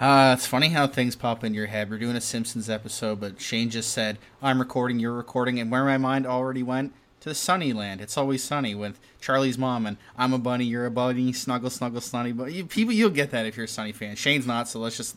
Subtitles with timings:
[0.00, 1.90] Uh, it's funny how things pop in your head.
[1.90, 5.84] We're doing a Simpsons episode, but Shane just said, I'm recording, you're recording, and where
[5.84, 8.00] my mind already went to the sunny land.
[8.00, 12.00] It's always sunny with Charlie's mom and I'm a bunny, you're a bunny, snuggle, snuggle,
[12.00, 12.32] sunny.
[12.32, 14.16] But you, people, you'll get that if you're a Sunny fan.
[14.16, 15.16] Shane's not, so let's just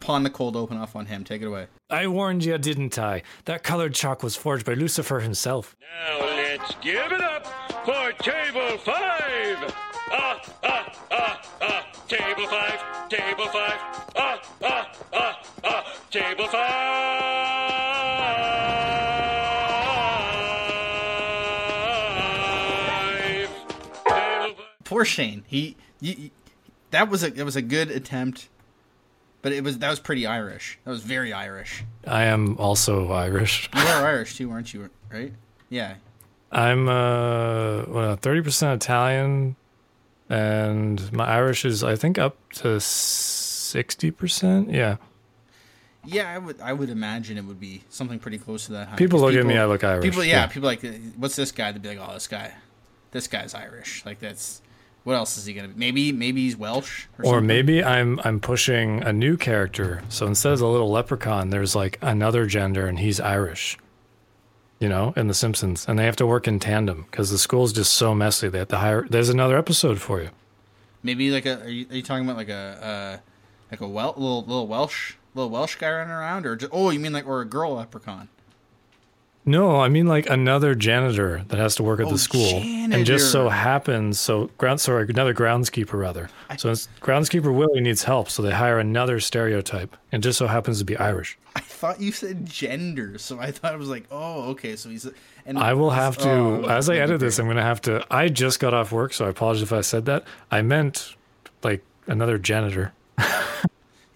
[0.00, 1.22] pawn the cold open off on him.
[1.22, 1.68] Take it away.
[1.88, 3.22] I warned you, didn't I?
[3.44, 5.76] That colored chalk was forged by Lucifer himself.
[5.80, 7.46] Now let's give it up
[7.84, 9.74] for Table 5!
[10.08, 13.52] Ah, ah, ah, ah, Table 5, Table 5,
[14.16, 16.56] ah, ah, ah, ah, Table 5!
[24.06, 24.66] Table 5.
[24.84, 25.42] Poor Shane.
[25.48, 26.30] He, you,
[26.92, 28.48] that was a it was a good attempt,
[29.42, 30.78] but it was that was pretty Irish.
[30.84, 31.82] That was very Irish.
[32.06, 33.68] I am also Irish.
[33.74, 34.88] You are Irish too, aren't you?
[35.12, 35.32] Right?
[35.70, 35.94] Yeah.
[36.52, 39.56] I'm uh well, 30% Italian
[40.28, 44.72] and my Irish is I think up to 60%.
[44.72, 44.96] Yeah.
[46.04, 46.60] Yeah, I would.
[46.60, 48.88] I would imagine it would be something pretty close to that.
[48.88, 50.46] high, People look at me, I look Irish, People, yeah, yeah.
[50.46, 51.72] people like, uh, what's this guy?
[51.72, 52.52] They'd be like, oh, this guy,
[53.10, 54.04] this guy's Irish.
[54.06, 54.62] Like that's
[55.02, 55.74] what else is he gonna be?
[55.74, 60.02] Maybe, maybe he's Welsh, or, Or maybe I'm I'm pushing a new character.
[60.08, 63.76] So instead of the little leprechaun, there's like another gender and he's Irish.
[64.78, 67.72] You know, in The Simpsons, and they have to work in tandem because the school's
[67.72, 68.48] just so messy.
[68.48, 69.06] They have to hire.
[69.08, 70.28] There's another episode for you.
[71.02, 71.62] maybe like a.
[71.62, 73.18] Are you, are you talking about like a, uh,
[73.70, 77.00] like a Wel- little little Welsh little Welsh guy running around, or just, oh, you
[77.00, 78.28] mean like or a girl leprechaun?
[79.48, 83.06] No, I mean like another janitor that has to work at Oh, the school, and
[83.06, 86.28] just so happens so ground sorry another groundskeeper rather.
[86.58, 90.80] So it's, groundskeeper Willie needs help, so they hire another stereotype, and just so happens
[90.80, 91.38] to be Irish.
[91.54, 95.08] I thought you said gender, so I thought it was like, oh, okay, so he's.
[95.46, 97.38] And I will have to, oh, as I edit this.
[97.38, 98.04] I'm going to have to.
[98.10, 100.24] I just got off work, so I apologize if I said that.
[100.50, 101.14] I meant
[101.62, 102.92] like another janitor.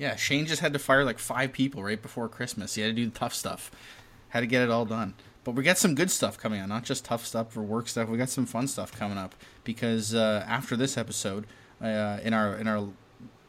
[0.00, 2.75] Yeah, Shane just had to fire like five people right before Christmas.
[2.75, 3.70] He had to do the tough stuff.
[4.31, 5.14] Had to get it all done.
[5.45, 8.09] But we got some good stuff coming on, not just tough stuff for work stuff.
[8.09, 9.34] We got some fun stuff coming up
[9.65, 11.47] because uh, after this episode,
[11.82, 12.88] uh, in our in our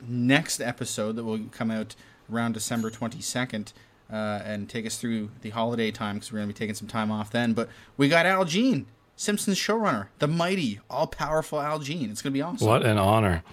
[0.08, 1.96] next episode that will come out
[2.32, 3.74] around December twenty second,
[4.12, 7.12] uh, and take us through the holiday time because we're gonna be taking some time
[7.12, 7.54] off then.
[7.54, 8.86] But we got Al Jean,
[9.18, 12.10] Simpsons showrunner, the mighty, all powerful Al Jean.
[12.10, 13.44] It's gonna be awesome What an honor!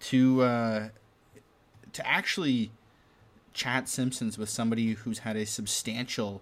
[0.00, 0.88] to uh,
[1.92, 2.72] to actually
[3.60, 6.40] chat Simpsons with somebody who's had a substantial,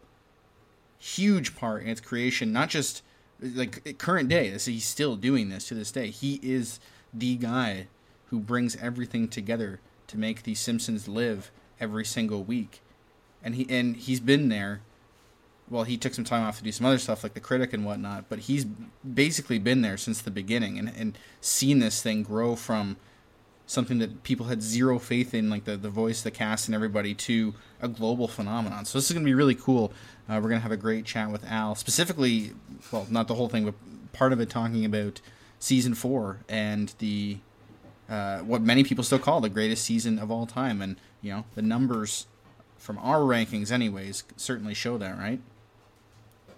[0.99, 2.53] huge part in its creation.
[2.53, 3.03] Not just
[3.43, 4.51] like current day.
[4.51, 6.11] He's still doing this to this day.
[6.11, 6.79] He is
[7.13, 7.89] the guy
[8.27, 12.81] who brings everything together to make the Simpsons live every single week,
[13.43, 14.81] and he and he's been there.
[15.69, 17.85] Well, he took some time off to do some other stuff like the critic and
[17.85, 22.57] whatnot, but he's basically been there since the beginning and, and seen this thing grow
[22.57, 22.97] from
[23.69, 27.15] something that people had zero faith in, like the, the voice, the cast, and everybody,
[27.15, 28.85] to a global phenomenon.
[28.87, 29.93] So this is going to be really cool.
[30.29, 32.53] Uh, we're going to have a great chat with Al, specifically,
[32.91, 33.75] well, not the whole thing, but
[34.13, 35.21] part of it talking about
[35.61, 37.39] season four and the
[38.09, 41.45] uh, what many people still call the greatest season of all time, and you know
[41.55, 42.27] the numbers
[42.79, 45.41] from our rankings, anyways, certainly show that, right?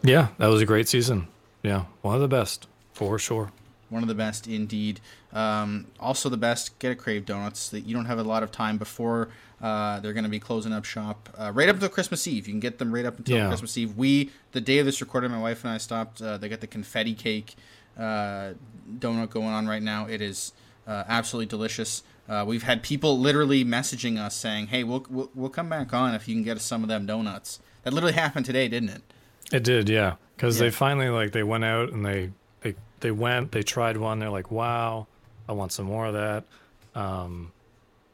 [0.03, 1.27] Yeah, that was a great season.
[1.63, 3.51] Yeah, one of the best for sure.
[3.91, 5.01] One of the best indeed.
[5.33, 7.69] Um, also, the best get a Crave Donuts.
[7.71, 9.29] That you don't have a lot of time before
[9.61, 12.47] uh, they're going to be closing up shop uh, right up until Christmas Eve.
[12.47, 13.49] You can get them right up until Yeah.
[13.49, 13.97] Christmas Eve.
[13.97, 16.23] We the day of this recording, my wife and I stopped.
[16.23, 17.57] Uh, they got the confetti cake
[17.99, 18.55] uh,
[18.99, 20.07] donut going on right now.
[20.07, 20.53] It is
[20.87, 22.03] uh, absolutely delicious.
[22.29, 26.15] Uh, we've had people literally messaging us saying, "Hey, we'll, we'll we'll come back on
[26.15, 29.03] if you can get us some of them donuts." That literally happened today, didn't it?
[29.53, 30.15] It did, yeah.
[30.37, 30.67] Because Yeah.
[30.67, 32.31] they finally like they went out and they
[33.01, 34.19] they went they tried one.
[34.19, 35.07] They're like, wow,
[35.49, 36.45] I want some more of that.
[36.95, 37.53] Um,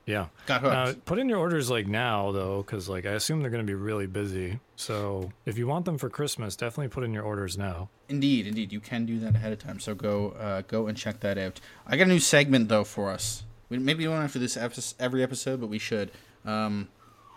[0.06, 0.26] yeah.
[0.47, 0.72] Got hooked.
[0.72, 3.70] Now, put in your orders like now though, because like I assume they're going to
[3.70, 4.60] be really busy.
[4.76, 7.88] So if you want them for Christmas, definitely put in your orders now.
[8.08, 9.80] Indeed, indeed, you can do that ahead of time.
[9.80, 11.60] So go, uh, go and check that out.
[11.86, 13.42] I got a new segment though for us.
[13.69, 16.12] We, maybe we don't have to do this every episode, but we should.
[16.44, 16.88] Um,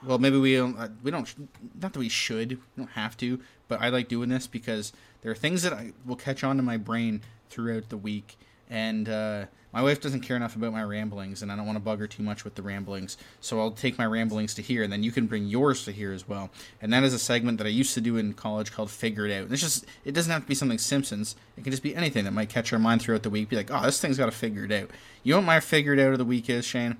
[0.05, 0.77] well, maybe we don't.
[0.77, 1.33] Uh, we don't.
[1.81, 2.51] Not that we should.
[2.51, 3.39] We don't have to.
[3.67, 6.63] But I like doing this because there are things that I will catch on to
[6.63, 8.37] my brain throughout the week,
[8.69, 11.83] and uh, my wife doesn't care enough about my ramblings, and I don't want to
[11.83, 13.17] bug her too much with the ramblings.
[13.39, 16.11] So I'll take my ramblings to here, and then you can bring yours to here
[16.11, 16.49] as well.
[16.81, 19.31] And that is a segment that I used to do in college called "Figure It
[19.31, 21.35] Out." And it's just it doesn't have to be something Simpsons.
[21.57, 23.49] It can just be anything that might catch our mind throughout the week.
[23.49, 24.89] Be like, oh, this thing's got to figure it out.
[25.23, 26.97] You know what my figured out of the week is, Shane?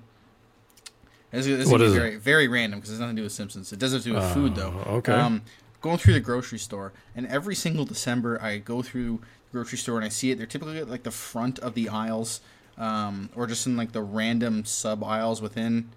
[1.30, 1.98] This this is What is it?
[1.98, 3.72] very very random because it's nothing to do with Simpsons.
[3.72, 4.82] It does have to do with food though.
[4.86, 5.12] Oh, okay.
[5.12, 5.42] Um,
[5.80, 9.20] going through the grocery store, and every single December I go through
[9.52, 10.38] grocery store and I see it.
[10.38, 12.40] They're typically at like the front of the aisles,
[12.78, 15.90] um, or just in like the random sub aisles within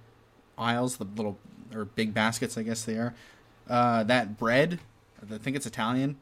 [0.57, 1.37] aisles, the little
[1.73, 3.13] or big baskets, I guess they are.
[3.69, 4.79] Uh, that bread,
[5.31, 6.17] I think it's Italian.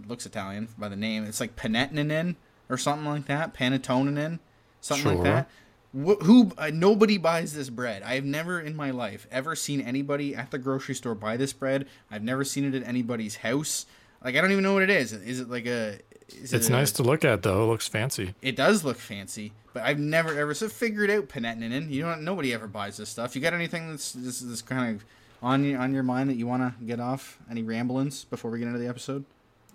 [0.00, 1.24] It looks Italian by the name.
[1.24, 2.36] It's like panettone
[2.68, 3.54] or something like that.
[3.54, 4.38] Panettone,
[4.80, 5.14] something Sure.
[5.14, 5.50] like that.
[5.92, 6.52] Wh- Who?
[6.58, 8.02] Uh, nobody buys this bread.
[8.02, 11.52] I have never in my life ever seen anybody at the grocery store buy this
[11.52, 11.86] bread.
[12.10, 13.86] I've never seen it at anybody's house.
[14.24, 15.12] Like I don't even know what it is.
[15.12, 15.98] Is it like a?
[16.28, 17.62] Is it It's a- nice to look at though.
[17.64, 18.34] It looks fancy.
[18.42, 21.90] it does look fancy, but I've never ever so figured out panettone.
[21.90, 23.34] You know, nobody ever buys this stuff.
[23.36, 25.04] You got anything that's this, this kind of
[25.42, 27.38] on your on your mind that you want to get off?
[27.50, 29.24] Any ramblings before we get into the episode?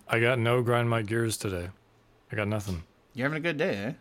[0.07, 1.69] I got no grind my gears today.
[2.31, 2.83] I got nothing.
[3.13, 3.93] You're having a good day, eh?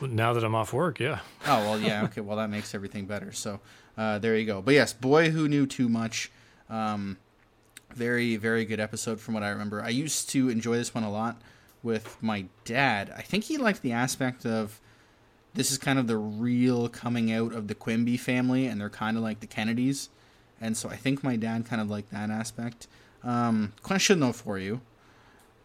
[0.00, 1.18] Now that I'm off work, yeah.
[1.46, 2.04] Oh well, yeah.
[2.04, 3.32] Okay, well that makes everything better.
[3.32, 3.58] So
[3.96, 4.62] uh, there you go.
[4.62, 6.30] But yes, boy who knew too much.
[6.70, 7.16] Um,
[7.94, 9.82] very very good episode from what I remember.
[9.82, 11.40] I used to enjoy this one a lot
[11.82, 13.12] with my dad.
[13.16, 14.80] I think he liked the aspect of
[15.54, 19.16] this is kind of the real coming out of the Quimby family, and they're kind
[19.16, 20.08] of like the Kennedys,
[20.60, 22.86] and so I think my dad kind of liked that aspect.
[23.24, 24.80] Um, question though for you: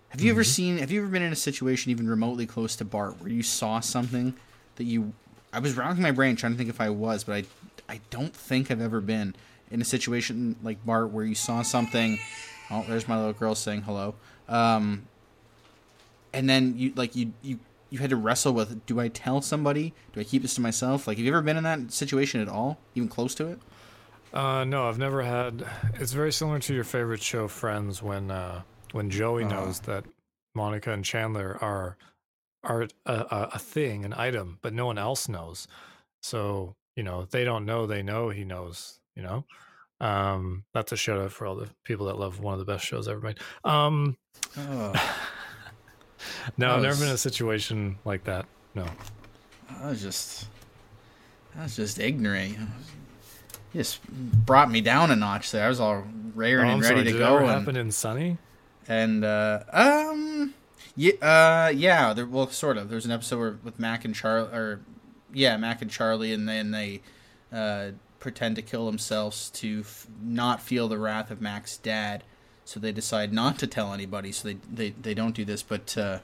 [0.10, 0.78] Have you ever seen?
[0.78, 3.80] Have you ever been in a situation even remotely close to Bart where you saw
[3.80, 4.34] something
[4.78, 5.14] that you?
[5.52, 8.36] I was racking my brain trying to think if I was, but I, I don't
[8.36, 9.36] think I've ever been
[9.74, 12.18] in a situation like Bart where you saw something.
[12.72, 14.16] Oh, there's my little girl saying hello.
[14.48, 15.08] Um,
[16.34, 17.60] and then you like you you
[17.90, 19.94] you had to wrestle with: Do I tell somebody?
[20.14, 21.08] Do I keep this to myself?
[21.08, 23.60] Like, have you ever been in that situation at all, even close to it?
[24.34, 25.64] Uh, no, I've never had.
[25.96, 28.62] It's very similar to your favorite show, Friends, when uh,
[28.92, 29.66] when Joey Uh-huh.
[29.66, 30.06] knows that
[30.56, 31.98] Monica and Chandler are
[32.64, 35.68] are a, a, a thing, an item, but no one else knows.
[36.22, 39.00] So you know they don't know they know he knows.
[39.16, 39.46] You know,
[40.02, 42.86] um, that's a shout out for all the people that love one of the best
[42.86, 43.40] shows ever made.
[43.64, 44.18] Um,
[44.58, 44.92] Oh,
[46.58, 48.46] no, I've never been in a situation like that.
[48.76, 48.86] No.
[49.80, 50.48] I was just,
[51.58, 52.58] I was just ignorant.
[53.74, 55.66] You just brought me down a notch there.
[55.66, 56.04] I was all
[56.36, 57.04] raring Oh, and ready sorry.
[57.06, 57.26] to Did go.
[57.26, 58.38] it ever and- happen in Sunny?
[58.88, 60.54] and uh, um,
[60.96, 62.14] yeah, uh, yeah.
[62.14, 62.90] There, well, sort of.
[62.90, 64.82] There's an episode where, with Mac and Charlie, or
[65.34, 67.02] yeah, Mac and Charlie, and then they
[67.52, 67.92] uh,
[68.24, 72.24] pretend to kill themselves to f- not feel the wrath of Mac's dad.
[72.66, 74.32] So they decide not to tell anybody.
[74.32, 75.62] So they they, they don't do this.
[75.62, 76.20] But uh,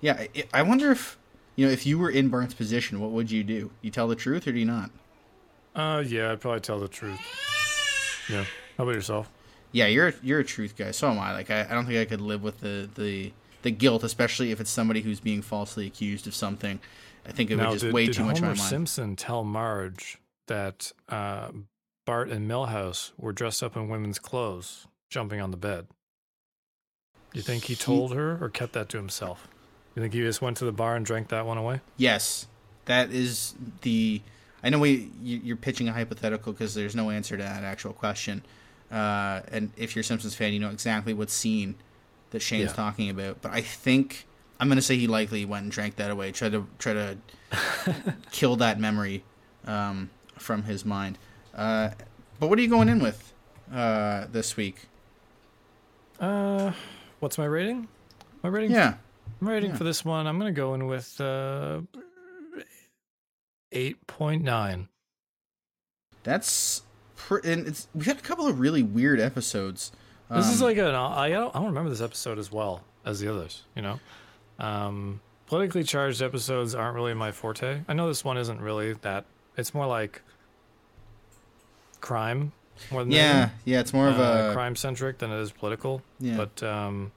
[0.00, 1.16] yeah, I, I wonder if
[1.56, 3.70] you know if you were in Bart's position, what would you do?
[3.80, 4.90] You tell the truth or do you not?
[5.74, 7.18] Uh, yeah, I'd probably tell the truth.
[8.28, 8.44] Yeah.
[8.76, 9.30] How about yourself?
[9.72, 10.90] Yeah, you're a- you're a truth guy.
[10.90, 11.32] So am I.
[11.32, 14.60] Like I, I don't think I could live with the, the the guilt, especially if
[14.60, 16.80] it's somebody who's being falsely accused of something.
[17.26, 18.68] I think it would Now, just did, way did too much Homer my mind.
[18.68, 21.48] Simpson tell Marge that uh,
[22.06, 25.86] Bart and Milhouse were dressed up in women's clothes, jumping on the bed?
[27.32, 29.48] Do you think he told her or kept that to himself?
[29.96, 31.80] You think he just went to the bar and drank that one away?
[31.96, 32.46] Yes,
[32.86, 34.20] that is the.
[34.62, 37.92] I know we you- you're pitching a hypothetical because there's no answer to that actual
[37.92, 38.42] question.
[38.90, 41.74] Uh, and if you're a Simpsons fan, you know exactly what scene
[42.30, 42.76] that Shane's Yeah.
[42.76, 43.42] talking about.
[43.42, 44.26] But I think
[44.60, 46.30] I'm gonna say he likely went and drank that away.
[46.32, 47.18] Try to try to
[48.30, 49.24] kill that memory
[49.66, 50.10] um,
[50.44, 51.18] from his mind.
[51.54, 51.90] Uh,
[52.38, 53.32] but what are you going in with
[53.72, 54.86] uh, this week?
[56.20, 56.72] Uh,
[57.20, 57.88] what's my rating?
[58.42, 58.70] My rating?
[58.70, 58.94] Yeah,
[59.40, 59.76] My rating yeah.
[59.76, 61.80] for this one, I'm going to go in with uh,
[63.72, 64.88] 8.9.
[66.22, 66.82] that's.
[67.16, 69.92] Pr- and it's we had a couple of really weird episodes.
[70.30, 73.20] This is Um, like an I don't, I don't remember this episode as well as
[73.20, 73.62] the others.
[73.74, 74.00] You know,
[74.58, 77.82] um, politically charged episodes aren't really my forte.
[77.88, 79.24] I know this one isn't really that.
[79.56, 80.22] It's more like
[82.08, 82.52] crime
[82.90, 83.50] more than yeah, anything.
[83.64, 83.80] yeah.
[83.80, 86.02] It's more of Uh, a crime centric than it is political.
[86.20, 86.36] Yeah.
[86.36, 87.12] But um,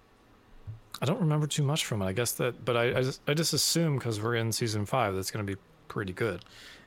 [1.01, 2.05] I don't remember too much from it.
[2.05, 5.13] I guess that, but I I just, I just assume because we're in season five,
[5.15, 6.39] that's going to be pretty good.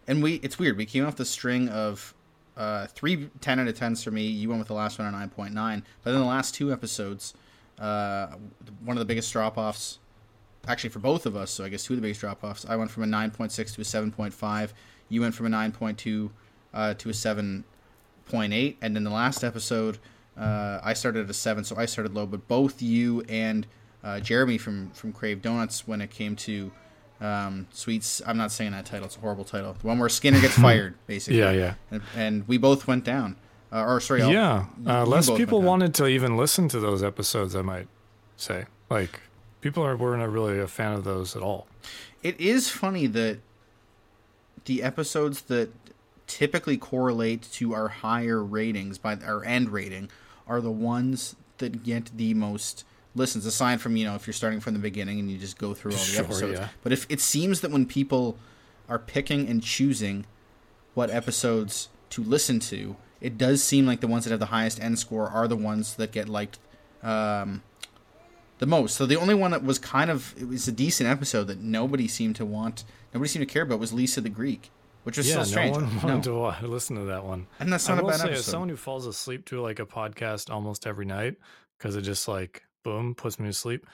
[0.08, 2.14] and we it's weird we came off the string of
[2.56, 5.30] uh three 10 out of 10s for me you went with the last one at
[5.30, 5.54] 9.9
[6.02, 7.32] but then the last two episodes
[7.78, 8.26] uh
[8.84, 9.98] one of the biggest drop-offs
[10.66, 12.90] actually for both of us so i guess two of the biggest drop-offs i went
[12.90, 14.72] from a 9.6 to a 7.5
[15.08, 16.30] you went from a 9.2
[16.74, 17.12] uh, to a
[18.30, 19.98] 7.8 and then the last episode
[20.38, 23.66] uh, i started at a 7 so i started low but both you and
[24.04, 26.70] uh, jeremy from from crave donuts when it came to
[27.20, 30.40] um, sweets i'm not saying that title it's a horrible title the one where skinner
[30.40, 31.74] gets fired basically Yeah, yeah.
[31.90, 33.36] and, and we both went down
[33.72, 37.54] uh, or sorry I'll- yeah, uh, less people wanted to even listen to those episodes.
[37.54, 37.86] I might
[38.36, 39.20] say, like,
[39.60, 41.68] people are weren't really a fan of those at all.
[42.24, 43.38] It is funny that
[44.64, 45.70] the episodes that
[46.30, 50.08] typically correlate to our higher ratings by our end rating
[50.46, 52.84] are the ones that get the most
[53.16, 55.74] listens aside from you know if you're starting from the beginning and you just go
[55.74, 56.68] through all the Sure, episodes yeah.
[56.84, 58.38] but if it seems that when people
[58.88, 60.24] are picking and choosing
[60.94, 64.80] what episodes to listen to, it does seem like the ones that have the highest
[64.80, 66.58] end score are the ones that get liked
[67.02, 67.62] um,
[68.58, 68.96] the most.
[68.96, 72.08] So the only one that was kind of it was a decent episode that nobody
[72.08, 72.84] seemed to want,
[73.14, 74.70] nobody seemed to care about was Lisa the Greek,
[75.04, 75.76] which was yeah, so strange.
[75.76, 76.02] no one No.
[76.08, 77.46] wanted to wa- listen to that one.
[77.58, 79.86] And that's I not a bad say, as someone who falls asleep to like a
[79.86, 81.36] podcast almost every night
[81.78, 83.86] because it just like boom puts me to sleep,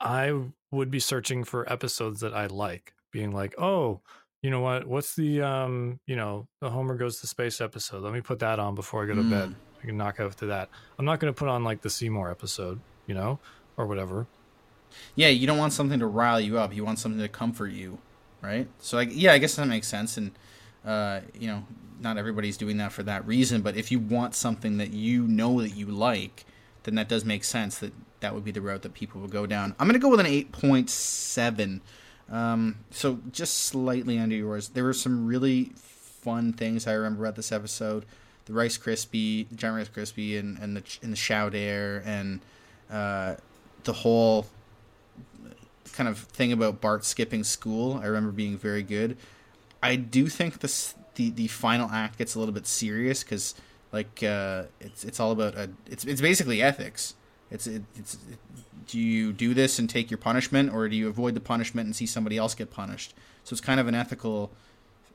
[0.00, 0.32] I
[0.70, 4.00] would be searching for episodes that I like, being like, oh,
[4.42, 4.86] you know what?
[4.86, 8.02] What's the um, you know, the Homer goes to space episode?
[8.02, 9.30] Let me put that on before I go to Mm.
[9.30, 9.54] bed.
[9.82, 10.68] I can knock out to that.
[10.98, 13.38] I'm not going to put on like the Seymour episode, you know,
[13.76, 14.26] or whatever.
[15.14, 16.74] Yeah, you don't want something to rile you up.
[16.74, 17.98] You want something to comfort you,
[18.42, 18.68] right?
[18.78, 20.16] So, like, yeah, I guess that makes sense.
[20.16, 20.32] And
[20.84, 21.64] uh, you know,
[22.00, 23.62] not everybody's doing that for that reason.
[23.62, 26.44] But if you want something that you know that you like,
[26.84, 27.78] then that does make sense.
[27.78, 29.74] That that would be the route that people would go down.
[29.78, 31.80] I'm gonna go with an eight point seven.
[32.30, 34.68] Um, so just slightly under yours.
[34.68, 38.04] There were some really fun things I remember about this episode.
[38.44, 42.40] The Rice Krispie, the giant Rice Krispie, and and the and the Shout Air, and
[42.90, 43.36] uh,
[43.84, 44.46] the whole
[45.92, 48.00] kind of thing about Bart skipping school.
[48.02, 49.16] I remember being very good.
[49.82, 53.54] I do think this the the final act gets a little bit serious because
[53.92, 57.14] like uh, it's it's all about a, it's it's basically ethics.
[57.50, 58.38] It's it, it's it,
[58.86, 61.94] do you do this and take your punishment or do you avoid the punishment and
[61.94, 63.14] see somebody else get punished?
[63.44, 64.50] So it's kind of an ethical.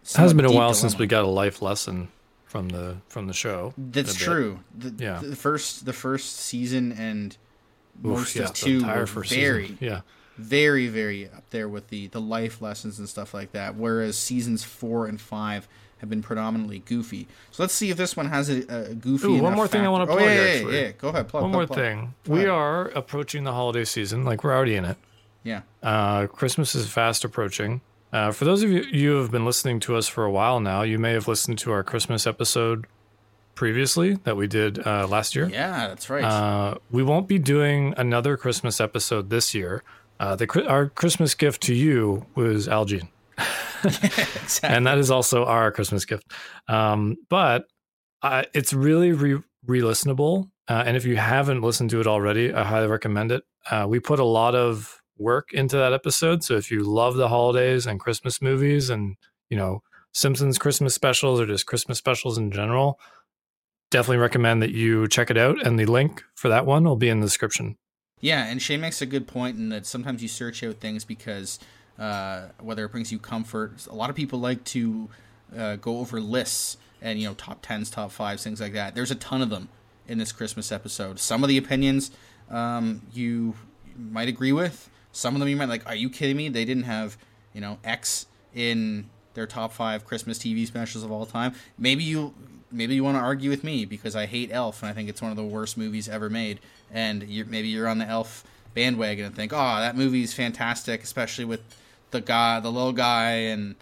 [0.03, 2.09] It has been a while since we got a life lesson
[2.45, 3.73] from the from the show.
[3.77, 4.59] That's true.
[4.77, 5.19] The, Yeah.
[5.21, 7.35] the first the first season and
[8.01, 9.77] most Oof, yeah, of the two were very season.
[9.81, 10.01] Yeah.
[10.37, 14.63] Very very up there with the the life lessons and stuff like that whereas seasons
[14.63, 15.67] four and five
[15.99, 19.41] have been predominantly goofy so let's see if this one has a, a goofy Ooh,
[19.41, 20.91] one more thing I wanna oh plug, yeah, yeah, yeah, yeah.
[20.91, 21.79] go ahead plug, One plug, more plug.
[21.79, 22.13] thing.
[22.25, 24.25] Go We are approaching the holiday season.
[24.25, 24.97] Like we're already in it.
[25.43, 27.79] yeah Uh, Christmas is fast approaching.
[28.11, 30.59] Uh, for those of you you who have been listening to us for a while
[30.59, 32.87] now, you may have listened to our Christmas episode
[33.55, 35.47] previously that we did uh, last year.
[35.47, 39.81] yeah that's right Uh, we won't be doing another Christmas episode this year.
[40.19, 43.09] Uh, the our Christmas gift to you was Al Jean,
[43.83, 44.59] exactly.
[44.63, 46.31] and that is also our Christmas gift.
[46.67, 47.65] Um, but
[48.21, 52.63] uh, it's really re- re-listenable, uh, and if you haven't listened to it already, I
[52.63, 53.43] highly recommend it.
[53.69, 57.27] Uh, we put a lot of work into that episode, so if you love the
[57.27, 59.17] holidays and Christmas movies, and
[59.49, 59.81] you know
[60.13, 62.99] Simpsons Christmas specials or just Christmas specials in general,
[63.91, 65.65] definitely recommend that you check it out.
[65.65, 67.77] And the link for that one will be in the description.
[68.21, 71.59] Yeah, and Shane makes a good point in that sometimes you search out things because
[71.99, 73.85] uh, whether it brings you comfort.
[73.87, 75.09] A lot of people like to
[75.55, 78.95] uh, go over lists and you know top tens, top fives, things like that.
[78.95, 79.69] There's a ton of them
[80.07, 81.19] in this Christmas episode.
[81.19, 82.11] Some of the opinions
[82.49, 83.55] um, you
[83.97, 84.89] might agree with.
[85.11, 85.85] Some of them you might like.
[85.87, 86.49] Are you kidding me?
[86.49, 87.17] They didn't have
[87.53, 91.53] you know X in their top five Christmas TV specials of all time.
[91.77, 92.33] Maybe you
[92.71, 95.21] maybe you want to argue with me because I hate Elf and I think it's
[95.21, 96.59] one of the worst movies ever made.
[96.91, 101.45] And you're, maybe you're on the Elf bandwagon and think, oh, that movie's fantastic, especially
[101.45, 101.61] with
[102.11, 103.75] the guy, the little guy, and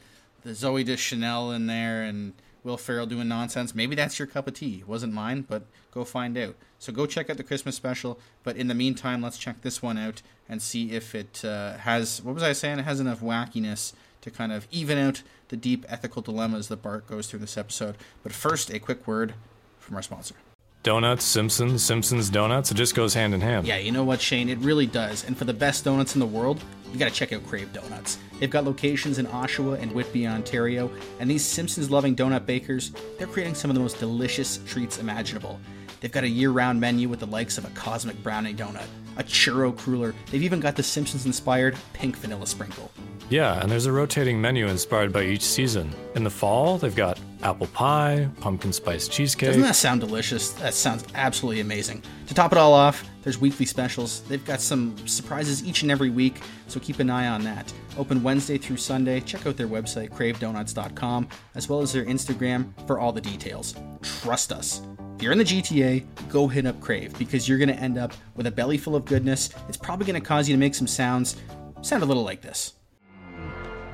[0.43, 2.33] the Zooey Deschanel in there, and
[2.63, 3.75] Will Ferrell doing nonsense.
[3.75, 4.77] Maybe that's your cup of tea.
[4.79, 6.55] It wasn't mine, but go find out.
[6.79, 8.19] So go check out the Christmas special.
[8.43, 12.21] But in the meantime, let's check this one out and see if it uh, has.
[12.21, 12.79] What was I saying?
[12.79, 17.07] It has enough wackiness to kind of even out the deep ethical dilemmas that Bart
[17.07, 17.95] goes through this episode.
[18.23, 19.33] But first, a quick word
[19.79, 20.35] from our sponsor.
[20.83, 22.69] Donuts, Simpsons, Simpsons donuts.
[22.69, 23.65] It just goes hand in hand.
[23.65, 24.49] Yeah, you know what, Shane?
[24.49, 25.23] It really does.
[25.23, 26.61] And for the best donuts in the world,
[26.91, 28.17] you gotta check out Crave Donuts.
[28.37, 33.27] They've got locations in Oshawa and Whitby, Ontario, and these Simpsons loving donut bakers, they're
[33.27, 35.57] creating some of the most delicious treats imaginable.
[36.03, 39.23] They've got a year round menu with the likes of a cosmic brownie donut, a
[39.23, 42.91] churro cruller, they've even got the Simpsons inspired pink vanilla sprinkle.
[43.29, 45.95] Yeah, and there's a rotating menu inspired by each season.
[46.15, 49.47] In the fall, they've got apple pie, pumpkin spice cheesecake.
[49.47, 50.51] Doesn't that sound delicious?
[50.51, 52.03] That sounds absolutely amazing.
[52.27, 54.23] To top it all off, there's weekly specials.
[54.23, 57.73] They've got some surprises each and every week, so keep an eye on that.
[57.97, 59.21] Open Wednesday through Sunday.
[59.21, 63.73] Check out their website, cravedonuts.com, as well as their Instagram for all the details.
[64.01, 64.81] Trust us.
[65.15, 68.13] If you're in the GTA, go hit up Crave because you're going to end up
[68.35, 69.51] with a belly full of goodness.
[69.67, 71.37] It's probably going to cause you to make some sounds.
[71.81, 72.73] Sound a little like this.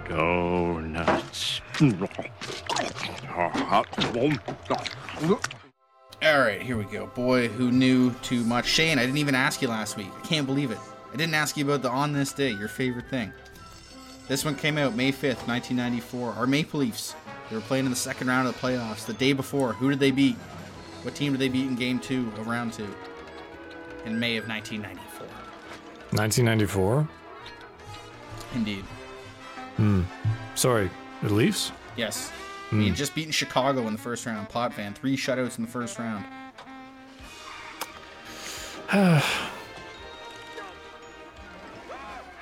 [0.07, 1.61] Donuts.
[6.21, 7.07] All right, here we go.
[7.07, 8.65] Boy who knew too much.
[8.65, 10.09] Shane, I didn't even ask you last week.
[10.17, 10.79] I can't believe it.
[11.13, 13.31] I didn't ask you about the on this day, your favorite thing.
[14.27, 16.33] This one came out May 5th, 1994.
[16.33, 17.15] Our Maple Leafs.
[17.49, 19.05] They were playing in the second round of the playoffs.
[19.05, 20.35] The day before, who did they beat?
[21.03, 22.93] What team did they beat in game two of round two?
[24.05, 25.27] In May of 1994.
[26.11, 27.07] 1994.
[28.55, 28.83] Indeed.
[29.77, 30.01] Hmm.
[30.55, 30.89] Sorry,
[31.23, 31.71] the Leafs.
[31.95, 32.31] Yes.
[32.71, 34.47] We had just beaten Chicago in the first round.
[34.49, 36.23] Potvin, three shutouts in the first round.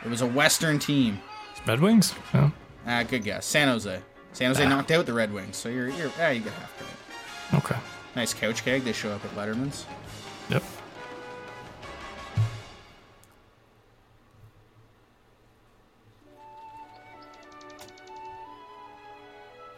[0.04, 1.22] it was a Western team.
[1.66, 2.14] Red Wings?
[2.34, 2.50] Yeah.
[2.86, 3.46] Ah, good guess.
[3.46, 4.02] San Jose.
[4.34, 7.66] San Jose knocked out the Red Wings, so you're, you're ah, you get half credit.
[7.66, 7.78] Okay.
[8.18, 8.84] Nice couch keg.
[8.84, 9.86] They show up at Letterman's.
[10.50, 10.64] Yep.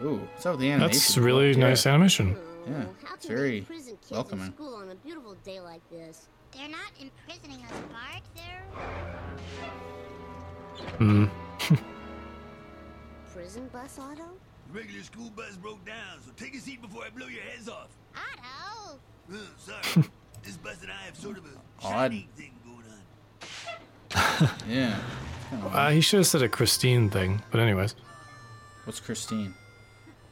[0.01, 0.87] Ooh, what's up with the animation?
[0.91, 1.57] That's really Yeah.
[1.57, 2.37] nice animation.
[2.65, 4.53] Yeah, it's very they welcoming.
[4.53, 6.29] school on a beautiful day like this?
[6.51, 8.23] They're not imprisoning us, Bart.
[8.35, 8.63] They're
[10.97, 11.25] Hmm.
[13.33, 14.37] Prison bus auto?
[14.71, 17.87] Regular school bus broke down, so take a seat before I blow your heads off.
[18.15, 18.99] Otto.
[19.31, 20.07] Uh, sorry.
[20.43, 21.91] this bus and I have sort of a Odd.
[21.91, 22.83] shining thing going
[24.43, 24.49] on.
[24.69, 24.99] Yeah.
[25.71, 27.95] Uh, he should have said a Christine thing, but anyways.
[28.85, 29.55] What's Christine?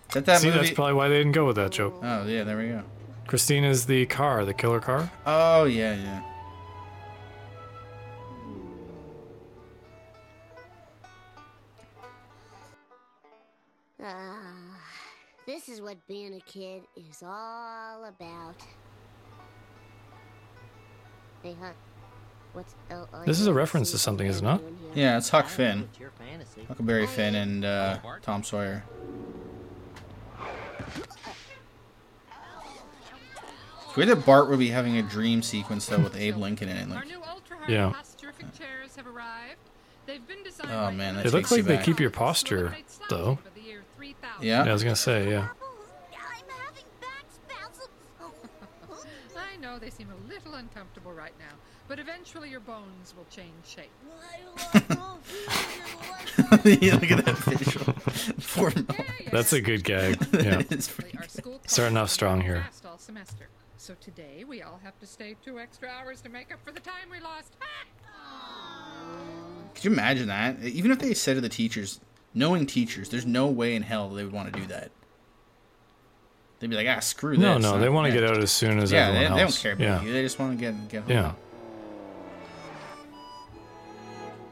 [0.10, 0.60] Is that that See, movie?
[0.60, 2.00] that's probably why they didn't go with that joke.
[2.04, 2.84] oh, yeah, there we go.
[3.26, 5.12] Christine is the car, the killer car.
[5.26, 6.22] Oh, yeah, yeah.
[14.10, 14.80] Ah,
[15.46, 18.56] this is what being a kid is all about.
[21.44, 21.76] Hey, Huck.
[22.54, 24.62] What's L I This is a reference to something, is it not?
[24.62, 25.04] doing here?
[25.04, 25.90] Yeah, it's Huck Finn.
[25.92, 26.64] It's your fantasy.
[26.68, 28.84] Huckleberry Finn and uh, Tom Sawyer.
[33.88, 36.78] It's weird that Bart would be having a dream sequence though with Abe Lincoln in
[36.78, 36.90] it.
[36.90, 37.92] Like, new ultra high Yeah.
[37.94, 39.58] posterific chairs have arrived.
[40.06, 41.86] They've been designed Oh, man, that It takes looks you like they back.
[41.86, 42.74] keep your posture,
[43.10, 43.40] though.
[44.42, 44.64] Yeah.
[44.64, 45.48] Yeah, I was gonna say, yeah.
[45.50, 47.90] I'm having back spasms.
[49.38, 51.56] I know they seem a little uncomfortable right now,
[51.88, 53.92] but eventually your bones will change shape.
[56.82, 57.94] yeah, look at that facial
[58.40, 58.74] form.
[58.90, 60.18] Yeah, yeah, That's a good gag.
[60.34, 60.62] Yeah.
[60.70, 61.12] It's Actually,
[61.44, 62.66] pretty- Starting off strong here.
[62.86, 63.48] all semester.
[63.78, 66.80] So today we all have to stay two extra hours to make up for the
[66.80, 67.54] time we lost.
[69.76, 70.62] Could you imagine that?
[70.64, 72.00] Even if they said to the teachers,
[72.34, 74.92] knowing teachers, there's no way in hell they would want to do that.
[76.60, 77.40] They'd be like, ah, screw this.
[77.42, 77.78] No, no, huh?
[77.78, 78.22] they want to Yeah.
[78.22, 80.02] get out as soon as Yeah, everyone they, they don't care about yeah.
[80.04, 80.12] you.
[80.14, 81.12] They just want to get get home.
[81.12, 81.34] Yeah.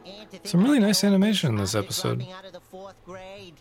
[0.05, 2.19] And to think Some really nice animation in this this episode.
[2.19, 3.53] dropping out of the fourth grade.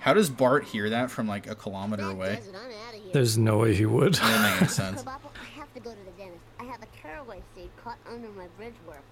[0.00, 2.36] How does Bart hear that from like a kilometer away?
[2.36, 2.54] does it.
[2.54, 3.12] I'm out of here.
[3.14, 4.14] There's no way he would.
[4.14, 5.04] That doesn't make sense.
[5.06, 6.42] I have to go to the dentist.
[6.60, 9.02] I have a caraway seed caught under my bridge work.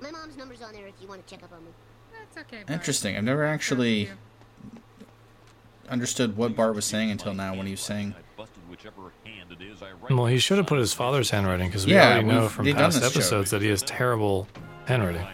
[0.00, 1.70] My mom's number's on there if you want to check up on me.
[2.18, 2.58] That's okay.
[2.66, 2.70] Bart.
[2.70, 3.16] Interesting.
[3.16, 4.10] I've never actually
[5.88, 8.14] understood what Bart was saying until now when he was saying.
[10.10, 13.00] well, he should have put his father's handwriting because we Yeah, already know from past
[13.00, 13.16] this joke.
[13.16, 14.48] episodes that he has terrible
[14.86, 15.26] handwriting.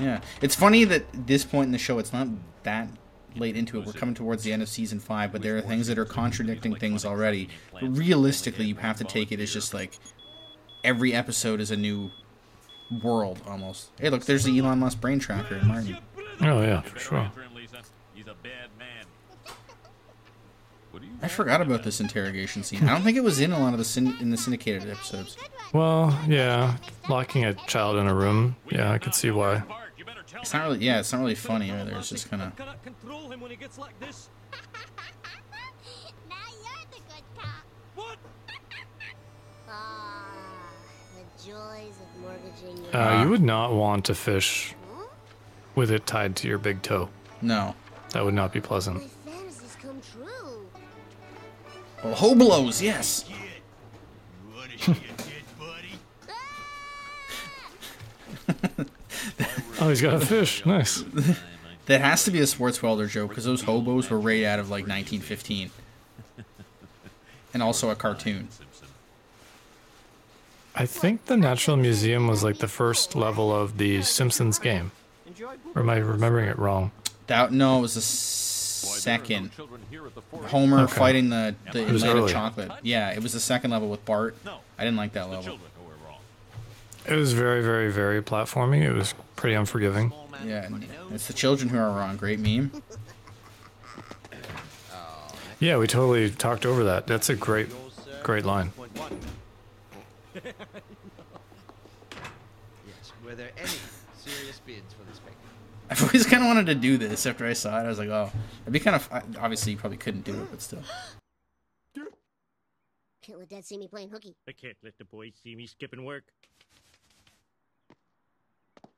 [0.00, 2.26] Yeah, it's funny that this point in the show, it's not
[2.64, 2.88] that
[3.36, 3.86] late into it.
[3.86, 6.74] We're coming towards the end of season five, but there are things that are contradicting
[6.76, 7.48] things already.
[7.72, 9.98] But realistically, you have to take it as just like
[10.82, 12.10] every episode is a new
[13.02, 13.90] world almost.
[13.98, 15.98] Hey, look, there's the Elon Musk brain tracker in Martin.
[16.40, 17.30] Oh yeah, for sure.
[18.14, 19.06] He's a bad man.
[21.22, 22.84] I forgot about this interrogation scene.
[22.84, 25.36] I don't think it was in a lot of the syn- in the syndicated episodes.
[25.72, 26.76] Well, yeah,
[27.08, 28.56] locking a child in a room.
[28.70, 29.62] Yeah, I could see why.
[30.36, 31.96] It's not really, yeah, it's not really funny either.
[31.96, 32.52] It's just kind of.
[42.92, 44.74] Uh, you would not want to fish
[45.74, 47.08] with it tied to your big toe.
[47.42, 47.74] No.
[48.10, 48.96] That would not be pleasant.
[48.96, 50.66] My fantasies come true.
[52.02, 53.24] Well, hoblos, yes.
[53.28, 53.34] You
[54.54, 55.44] wanna see a dead
[58.78, 58.90] body?
[59.80, 60.64] Oh, he's got a fish.
[60.64, 61.04] Nice.
[61.86, 64.70] That has to be a sports welder joke because those hobos were right out of
[64.70, 65.70] like 1915,
[67.52, 68.48] and also a cartoon.
[70.74, 74.90] I think the Natural Museum was like the first level of the Simpsons game.
[75.74, 76.90] Or am I remembering it wrong?
[77.28, 79.50] That no, it was the second.
[80.46, 80.92] Homer Okay.
[80.94, 82.32] fighting the the It was Atlantic early.
[82.32, 82.72] chocolate.
[82.82, 84.36] Yeah, it was the second level with Bart.
[84.78, 85.58] I didn't like that level.
[87.06, 88.82] It was very, very, very platforming.
[88.82, 90.12] It was pretty unforgiving.
[90.44, 90.68] Yeah,
[91.12, 92.16] it's the children who are wrong.
[92.16, 92.70] Great meme.
[95.60, 97.06] Yeah, we totally talked over that.
[97.06, 97.68] That's a great,
[98.22, 98.72] great line.
[100.34, 100.44] Yes.
[103.24, 103.70] Were there any
[104.16, 105.36] serious bids for this paper?
[105.90, 107.26] I've always kind of wanted to do this.
[107.26, 108.30] After I saw it, I was like, oh,
[108.62, 109.08] it'd be kind of.
[109.38, 110.82] Obviously, you probably couldn't do it, but still.
[113.22, 114.36] Can't let Dad see me playing hooky.
[114.46, 116.24] I can't let the boys see me skipping work.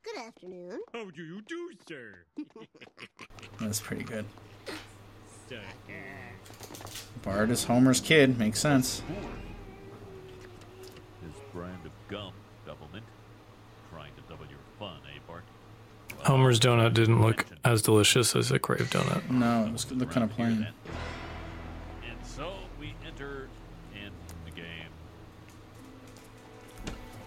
[0.03, 0.81] Good afternoon.
[0.93, 2.25] How do you do, sir?
[3.61, 4.25] That's pretty good.
[7.23, 8.37] Bart is Homer's kid.
[8.37, 9.01] Makes sense.
[11.57, 12.33] His brand of gum,
[12.67, 13.01] Doublemint.
[13.91, 15.43] Trying to double your fun, eh, Bart?
[16.25, 19.29] Homer's donut didn't look as delicious as a Crave donut.
[19.29, 20.67] No, it was looked kind of plain.
[22.07, 23.47] And so we enter
[23.95, 24.11] in
[24.45, 24.89] the game.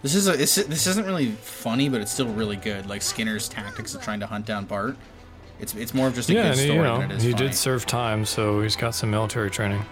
[0.03, 2.87] This is a this, this isn't really funny, but it's still really good.
[2.87, 4.97] Like Skinner's tactics of trying to hunt down Bart.
[5.61, 7.23] It's it's more of just a Yeah, good he, story you know, than it is
[7.23, 7.47] he funny.
[7.49, 9.83] did serve time, so he's got some military training.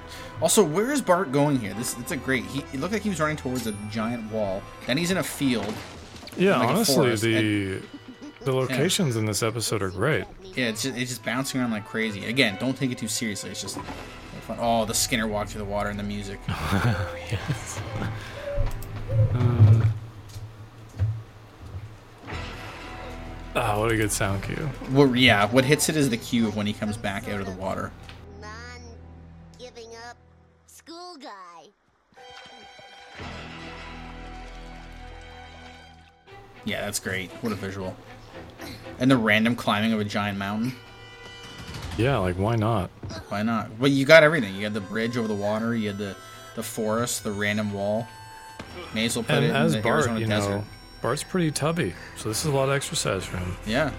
[0.41, 1.75] Also, where is Bart going here?
[1.75, 2.45] This it's a great.
[2.47, 4.63] He it looked like he was running towards a giant wall.
[4.87, 5.73] Then he's in a field.
[6.37, 7.81] Yeah, like a honestly, forest, the
[8.43, 10.25] the locations in this episode are great.
[10.55, 12.25] Yeah, it's just, it's just bouncing around like crazy.
[12.27, 13.51] Again, don't take it too seriously.
[13.51, 13.79] It's just
[14.43, 14.59] fun.
[14.61, 16.39] Oh, the Skinner walk through the water and the music.
[16.49, 17.81] yes.
[19.35, 19.68] Uh,
[23.61, 24.69] oh, what a good sound cue.
[24.93, 27.47] Well, yeah, what hits it is the cue of when he comes back out of
[27.47, 27.91] the water.
[29.59, 30.17] Giving up.
[30.67, 31.67] School guy.
[36.65, 37.31] Yeah, that's great.
[37.43, 37.97] What a visual.
[38.99, 40.73] And the random climbing of a giant mountain.
[41.97, 42.91] Yeah, like why not?
[43.29, 43.71] Why not?
[43.79, 44.55] Well, you got everything.
[44.55, 45.75] You had the bridge over the water.
[45.75, 46.15] You had the
[46.55, 48.07] the forest, the random wall.
[48.95, 50.65] May as well put And it as in the Bart, Arizona you desert.
[51.01, 53.57] Bart's pretty tubby, so this is a lot of exercise for him.
[53.67, 53.93] Yeah.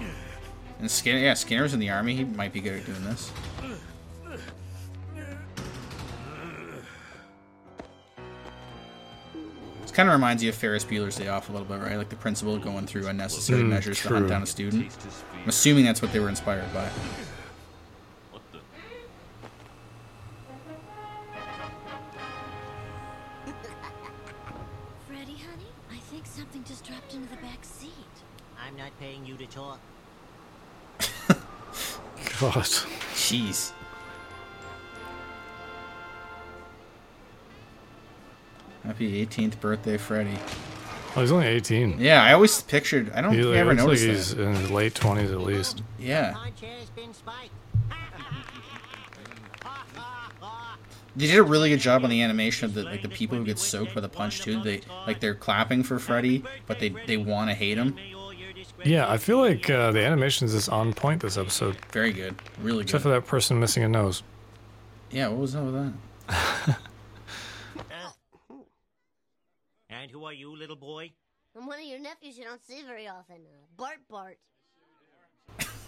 [0.80, 2.16] And Skinner, yeah, Skinner's in the army.
[2.16, 3.32] He might be good at doing this.
[9.82, 11.98] This kind of reminds you of Ferris Bueller's Day Off a little bit, right?
[11.98, 14.96] Like the principal going through unnecessary Mm, measures to hunt down a student.
[15.34, 16.90] I'm assuming that's what they were inspired by.
[29.30, 29.80] You to talk.
[32.40, 32.66] God.
[33.14, 33.72] Jeez.
[38.84, 40.38] Happy 18th birthday, Freddy.
[41.16, 42.00] Oh, he's only 18.
[42.00, 43.12] Yeah, I always pictured.
[43.12, 44.44] I don't He like, ever looks like he's that.
[44.44, 45.84] in his late 20s at least.
[46.00, 46.34] Yeah.
[46.34, 47.52] Punch has been spiked.
[51.16, 53.44] They did a really good job on the animation of the like the people who
[53.44, 54.62] get soaked by the punch too.
[54.64, 57.98] They like they're clapping for Freddy, but they they want to hate him.
[58.86, 61.78] Yeah, I feel like uh, the animation is on point this episode.
[61.92, 62.84] Very good, really good.
[62.86, 64.24] Except for that person missing a nose.
[65.12, 65.94] Yeah, what was up with
[66.28, 66.78] that?
[69.90, 71.12] And who are you, little boy?
[71.58, 73.38] I'm one of your nephews you don't see very often.
[73.38, 74.38] Uh, Bart Bart.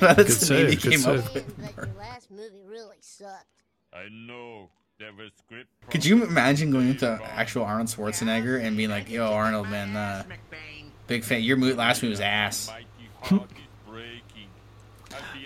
[0.00, 1.34] That's Good the name he save, came up save.
[1.34, 1.56] with.
[1.76, 3.46] But your last movie really sucked.
[3.92, 5.68] I know there was script.
[5.90, 10.22] Could you imagine going into actual Arnold Schwarzenegger and being like, "Yo, Arnold, man, uh,
[11.06, 11.42] big fan.
[11.42, 12.70] Your mo- last movie was ass."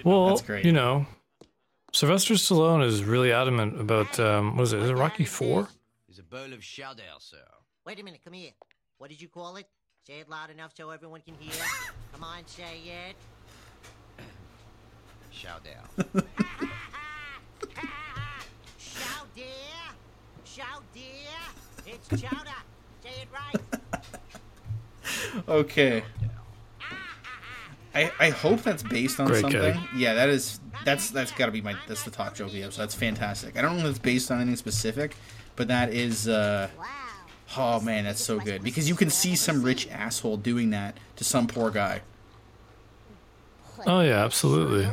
[0.04, 0.64] Well, That's great.
[0.64, 1.06] you know,
[1.92, 4.80] Sylvester Stallone is really adamant about, um, what is it?
[4.80, 5.68] Is it Rocky 4?
[6.08, 7.38] Is a bowl of chowder, sir.
[7.84, 8.52] Wait a minute, come here.
[8.98, 9.66] What did you call it?
[10.06, 11.52] Say it loud enough so everyone can hear.
[12.12, 12.62] come on, say
[13.08, 13.16] it.
[15.32, 15.80] Chowder.
[18.78, 19.44] Shout dear!
[20.44, 21.84] Shout dear!
[21.84, 22.50] It's chowder!
[23.02, 23.75] Say it right!
[25.48, 26.02] Okay.
[27.94, 29.60] I, I hope that's based on Great something.
[29.60, 29.80] gag.
[29.96, 32.62] Yeah, that is that's that's got to be my that's the top joke of the
[32.62, 32.82] episode.
[32.82, 33.56] That's fantastic.
[33.58, 35.16] I don't know if it's based on anything specific,
[35.56, 36.68] but that is uh
[37.56, 41.24] oh man, that's so good because you can see some rich asshole doing that to
[41.24, 42.02] some poor guy.
[43.86, 44.86] Oh, yeah, absolutely.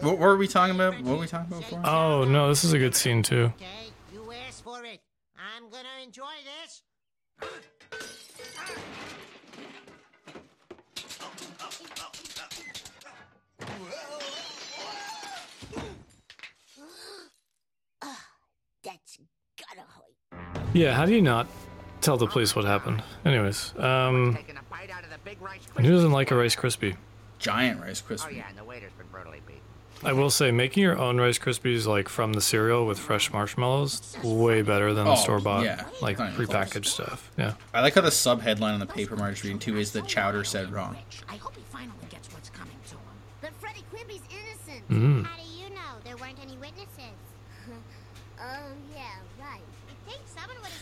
[0.00, 0.94] What, what were we talking about?
[1.00, 1.80] What were we talking about before?
[1.84, 3.52] Oh, no, this is a good scene, too.
[3.56, 5.00] Okay, you asked for it.
[5.36, 6.24] I'm gonna enjoy
[6.62, 6.82] this.
[20.76, 21.46] Yeah, how do you not
[22.00, 23.02] tell the police what happened?
[23.24, 26.54] Anyways, um, Taking a bite out of the big rice who doesn't like a Rice
[26.54, 26.96] Krispie?
[27.38, 28.36] Giant Rice Oh Krispie.
[28.36, 29.56] yeah, and the waiter's been brutally beat.
[30.04, 34.16] I will say, making your own Rice Krispies, like from the cereal with fresh marshmallows,
[34.22, 35.86] way better than the Oh, store bought, yeah.
[36.02, 36.54] like Not even close.
[36.68, 37.30] prepackaged stuff.
[37.38, 37.54] Yeah.
[37.72, 40.44] I like how the sub headline on the paper Marge reading too is that Chowder
[40.44, 40.96] said wrong.
[41.28, 43.00] I hope he finally gets what's coming to him.
[43.40, 44.88] But Freddy Quimby's innocent.
[44.90, 45.26] Mm.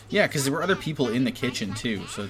[0.09, 2.05] Yeah, because there were other people in the kitchen too.
[2.07, 2.29] So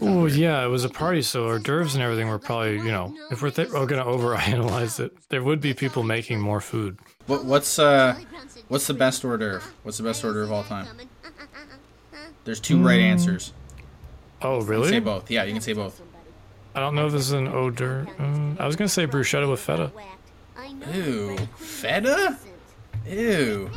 [0.00, 3.14] Oh yeah, it was a party, so hors d'oeuvres and everything were probably, you know,
[3.30, 6.98] if we're th- we're gonna overanalyze it, there would be people making more food.
[7.26, 8.16] what, what's uh
[8.68, 9.62] what's the best hors d'oeuvre?
[9.82, 10.86] What's the best hors d'oeuvre of all time?
[12.44, 13.04] There's two right Mm.
[13.12, 13.52] answers.
[14.40, 14.88] Oh really?
[14.88, 15.30] say both.
[15.30, 16.00] Yeah, you can say both.
[16.74, 18.06] I don't know if this is an hors d'oeuvre.
[18.18, 19.92] Uh, I was gonna say bruschetta with feta.
[20.92, 22.36] Ew, feta?
[23.06, 23.70] Ew.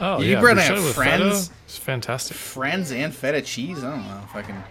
[0.00, 1.48] Oh You yeah, bruschetta have friends.
[1.48, 2.36] Feta, it's fantastic.
[2.36, 3.82] Friends and feta cheese.
[3.84, 4.62] I don't know if I can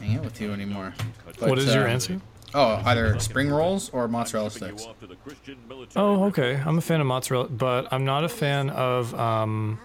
[0.00, 0.94] hang out with you anymore.
[1.38, 2.20] what is your uh, answer?
[2.54, 4.82] Oh, either spring rolls or mozzarella sticks.
[4.82, 6.56] you off to the Christian military Oh, okay.
[6.64, 9.78] I'm a fan of mozzarella, but I'm not a fan of um,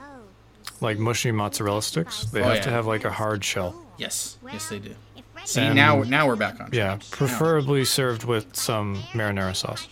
[0.81, 2.25] like mushy mozzarella sticks.
[2.25, 3.85] They Oh, have to have like a hard shell.
[3.97, 4.95] Yes, yes they do.
[5.45, 6.69] See And- now, now we're back on.
[6.73, 9.87] Yeah, preferably served with some marinara sauce.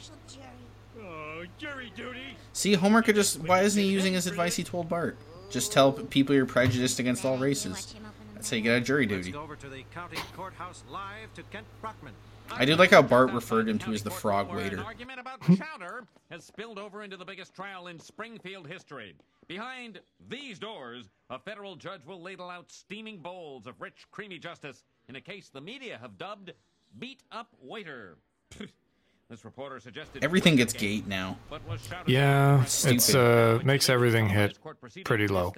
[2.55, 2.77] Jury duty.
[2.77, 3.39] See, Homer could just.
[3.41, 5.17] Why isn't he using his advice he told Bart?
[5.49, 7.95] Just tell people you're prejudiced against all races.
[8.33, 9.33] That's how you get a jury duty.
[9.33, 12.13] over to the county courthouse live to Kent Brockman.
[12.51, 14.79] I did like how Bart referred him to as the frog waiter.
[14.79, 19.15] Argument about chowder has spilled over into the biggest trial in Springfield history.
[19.47, 24.83] Behind these doors, a federal judge will ladle out steaming bowls of rich, creamy justice
[25.09, 26.53] in a case the media have dubbed
[26.99, 28.17] "beat up waiter."
[29.29, 31.38] this reporter suggested Everything gets gate now.
[31.49, 32.95] but was shouted Yeah, Stupid.
[32.95, 34.57] it's uh makes everything hit
[35.03, 35.51] pretty low.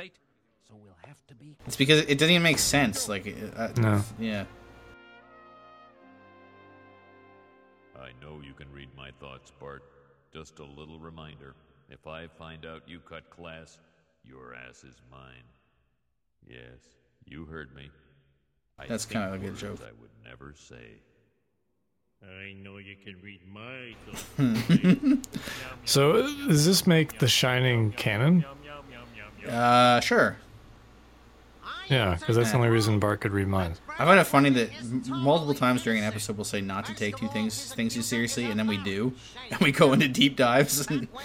[0.67, 3.07] So we'll have to be It's because it doesn't even make sense.
[3.09, 4.03] Like, uh, No.
[4.19, 4.45] yeah.
[7.99, 9.83] I know you can read my thoughts, Bart.
[10.33, 11.55] Just a little reminder.
[11.89, 13.79] If I find out you cut class,
[14.23, 15.43] your ass is mine.
[16.47, 17.89] Yes, you heard me.
[18.77, 19.79] I That's kinda a good joke.
[19.81, 21.01] I would never say.
[22.23, 23.95] I know you can read my.
[25.85, 28.45] So does this make The Shining canon?
[29.49, 30.37] Uh, sure.
[31.89, 33.79] Yeah, because that's the only reason Bart could read minds.
[33.97, 36.93] I find it funny that m- multiple times during an episode we'll say not to
[36.93, 39.13] take two things things too seriously, and then we do,
[39.51, 40.85] and we go into deep dives.
[40.87, 41.07] And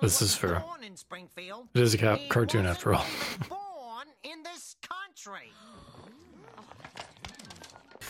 [0.00, 0.60] This is fair.
[0.60, 1.68] Born in Springfield.
[1.74, 3.04] It is a ca- cartoon after all.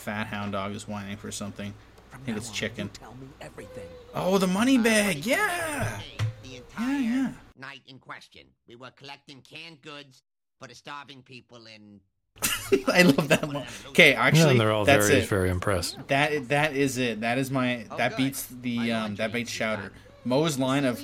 [0.01, 1.75] Fat hound dog is whining for something.
[2.13, 2.89] I think it's chicken.
[2.89, 3.87] Tell me everything.
[4.15, 5.27] Oh, the money bag.
[5.27, 6.01] Yeah.
[6.43, 7.33] The entire Yeah, yeah.
[7.59, 10.23] night in question, we were collecting canned goods
[10.59, 12.01] for the starving people in.
[12.89, 13.65] I love that one.
[13.89, 15.29] Okay, actually, and they're all that's very it.
[15.29, 15.99] very impressed.
[16.09, 17.21] That that is it.
[17.21, 18.17] That is my Oh, that good.
[18.17, 19.83] beats the um that beats Shouter.
[19.83, 19.95] Chowder.
[20.25, 20.99] Moe's line of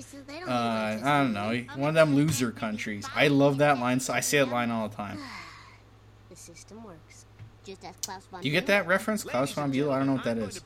[0.49, 3.07] uh I don't know one of them loser countries.
[3.15, 4.01] I love that line.
[4.01, 5.19] So I say that line all the time.
[6.31, 6.96] The system works.
[7.67, 9.93] Just as Klaus von You get that reference, Klaus von Bülow?
[9.93, 10.61] I don't know what that is.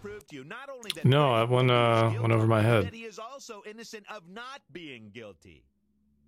[1.05, 2.85] No, that one uh, went over my head.
[2.87, 5.65] That he is also innocent of not being guilty.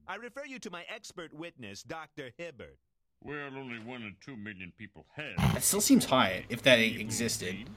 [0.08, 2.30] I refer you to my expert witness, Dr.
[2.38, 2.78] Hibbert.
[3.22, 5.36] Well, only one in two million people have.
[5.54, 7.68] That still seems high if that existed.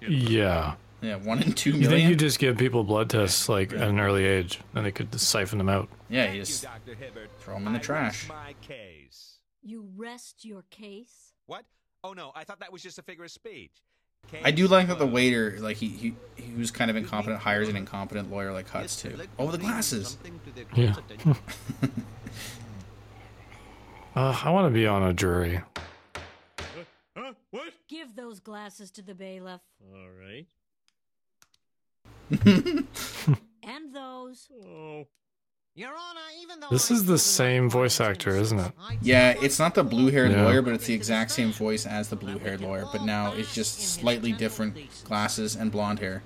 [0.00, 0.74] Yeah.
[1.02, 2.08] Yeah, one in two You think million.
[2.10, 5.28] you just give people blood tests like at an early age, and they could just
[5.28, 5.88] siphon them out?
[6.08, 6.94] Yeah, you just Dr.
[6.94, 7.28] Hibbert.
[7.40, 8.28] throw them in the I trash.
[8.28, 9.38] rest my case.
[9.62, 11.32] You rest your case?
[11.46, 11.64] What?
[12.06, 13.72] Oh no, I thought that was just a figure of speech.
[14.44, 17.68] I do like that the waiter, like he he he was kind of incompetent, hires
[17.68, 19.18] an incompetent lawyer like Hutz too.
[19.40, 20.16] Oh, the glasses.
[20.76, 20.94] Yeah.
[24.14, 25.62] uh, I want to be on a jury.
[27.16, 27.32] Huh?
[27.50, 27.72] What?
[27.88, 29.62] Give those glasses to the bailiff.
[29.92, 30.46] All right.
[33.68, 34.48] And those.
[34.64, 35.08] Oh.
[36.70, 38.72] This is the same voice actor, isn't it?
[39.02, 40.44] Yeah, it's not the blue-haired Yeah.
[40.44, 43.78] lawyer, but it's the exact same voice as the blue-haired lawyer, but now it's just
[43.80, 46.22] slightly different glasses and blonde hair.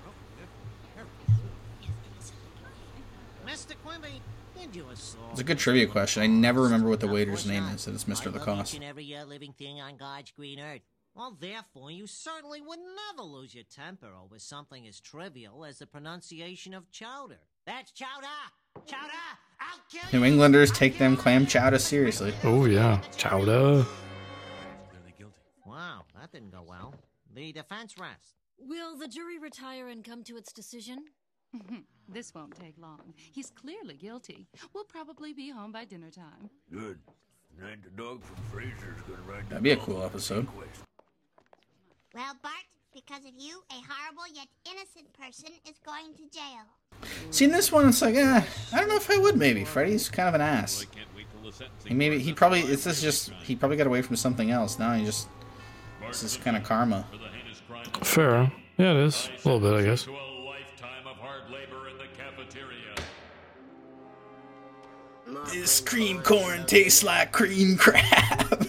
[3.44, 3.74] Mr.
[3.84, 4.22] Quimby,
[4.56, 5.32] did you assault?
[5.32, 6.22] It's a good trivia question.
[6.22, 8.32] I never remember what the waiter's name is, and it's Mr.
[8.32, 8.74] Lacoste.
[8.74, 10.82] and every living thing on God's green earth.
[11.12, 15.86] Well, therefore, you certainly would never lose your temper over something as trivial as the
[15.86, 17.40] pronunciation of chowder.
[17.66, 18.26] That's chowder!
[18.86, 19.12] Chowder!
[19.60, 20.32] I'll kill New you!
[20.32, 22.34] Englanders take them clam chowder seriously.
[22.44, 23.84] Oh yeah, chowder.
[25.66, 26.94] Wow, that didn't go well.
[27.34, 28.34] The defense rests.
[28.58, 31.04] Will the jury retire and come to its decision?
[32.08, 33.14] this won't take long.
[33.32, 34.48] He's clearly guilty.
[34.74, 36.50] We'll probably be home by dinner time.
[36.72, 36.98] Good.
[37.62, 40.46] And the dog from Frasier's gonna ride That'd be a cool episode.
[42.14, 42.54] Well, Bart,
[42.92, 46.64] because of you, a horrible yet innocent person is going to jail.
[47.30, 49.36] See, in this one, it's like, eh, I don't know if I would.
[49.36, 50.86] Maybe Freddy's kind of an ass.
[51.86, 54.78] He maybe he probably it's this just he probably got away from something else.
[54.78, 55.26] Now he just
[56.06, 57.06] this is kind of karma.
[58.02, 58.52] Fair.
[58.76, 60.04] Yeah, it is a little bit, I guess.
[60.04, 62.94] To a lifetime of hard labor in the cafeteria.
[65.52, 68.59] This cream corn tastes like cream crab.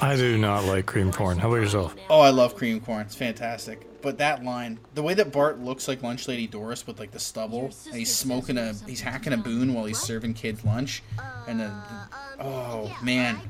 [0.00, 1.38] I do not like cream corn.
[1.38, 1.94] How about yourself?
[2.10, 3.02] oh, I love cream corn.
[3.02, 3.86] It's fantastic.
[4.02, 7.18] But that line, the way that Bart looks like Lunch Lady Doris with like the
[7.18, 11.02] stubble, and he's smoking a, he's hacking a boon while he's serving kids lunch,
[11.48, 13.40] and the, the oh man,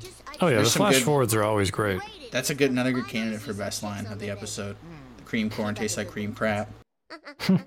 [0.41, 2.01] Oh yeah, There's the flash good- forwards are always great.
[2.31, 4.77] that's a good another good candidate for best line of the episode.
[5.19, 6.71] The cream corn tastes like cream crap.
[7.49, 7.59] Uh,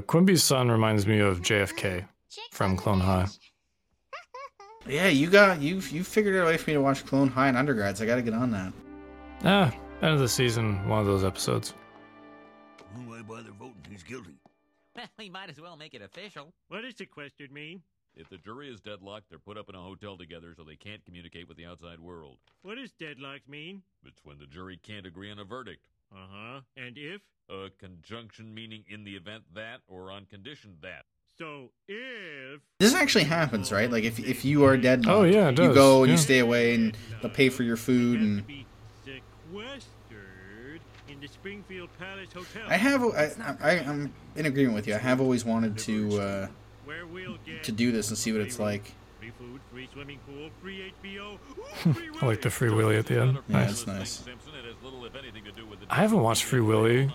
[0.06, 2.06] Quimby's son reminds me of JFK
[2.52, 3.26] from Clone High.
[4.86, 7.48] Yeah, you got you you figured out a way for me to watch Clone High
[7.48, 8.02] and undergrads.
[8.02, 8.72] I got to get on that.
[9.44, 11.74] Ah, end of the season, one of those episodes.
[12.94, 13.76] Who why bother voting?
[13.90, 14.36] He's guilty.
[14.94, 16.52] Well, we might as well make it official.
[16.68, 17.82] What does sequestered mean?
[18.16, 21.04] If the jury is deadlocked, they're put up in a hotel together so they can't
[21.04, 22.38] communicate with the outside world.
[22.62, 23.82] What does deadlocked mean?
[24.06, 25.88] It's when the jury can't agree on a verdict.
[26.14, 26.60] Uh huh.
[26.76, 27.22] And if?
[27.50, 31.06] A conjunction meaning in the event that or on condition that.
[31.38, 32.60] So if.
[32.78, 33.90] This actually happens, right?
[33.90, 36.74] Like if if you are dead, Oh, yeah, it you go and you stay away,
[36.74, 38.20] and they'll pay for your food.
[38.20, 38.44] And
[39.04, 42.62] Sequestered in the Springfield Palace Hotel.
[42.68, 43.30] I have I,
[43.62, 44.94] I I'm in agreement with you.
[44.94, 46.46] I have always wanted to uh,
[46.84, 48.92] Where we'll get to do this and see what it's like.
[49.18, 51.38] free food, free swimming pool, free HBO.
[52.22, 53.38] I like the Free Willy at the end.
[53.48, 53.70] Yeah, Nice.
[53.70, 54.10] it's nice.
[54.10, 57.10] Simpson, it has little, if anything, to do with the I haven't watched Free Willy.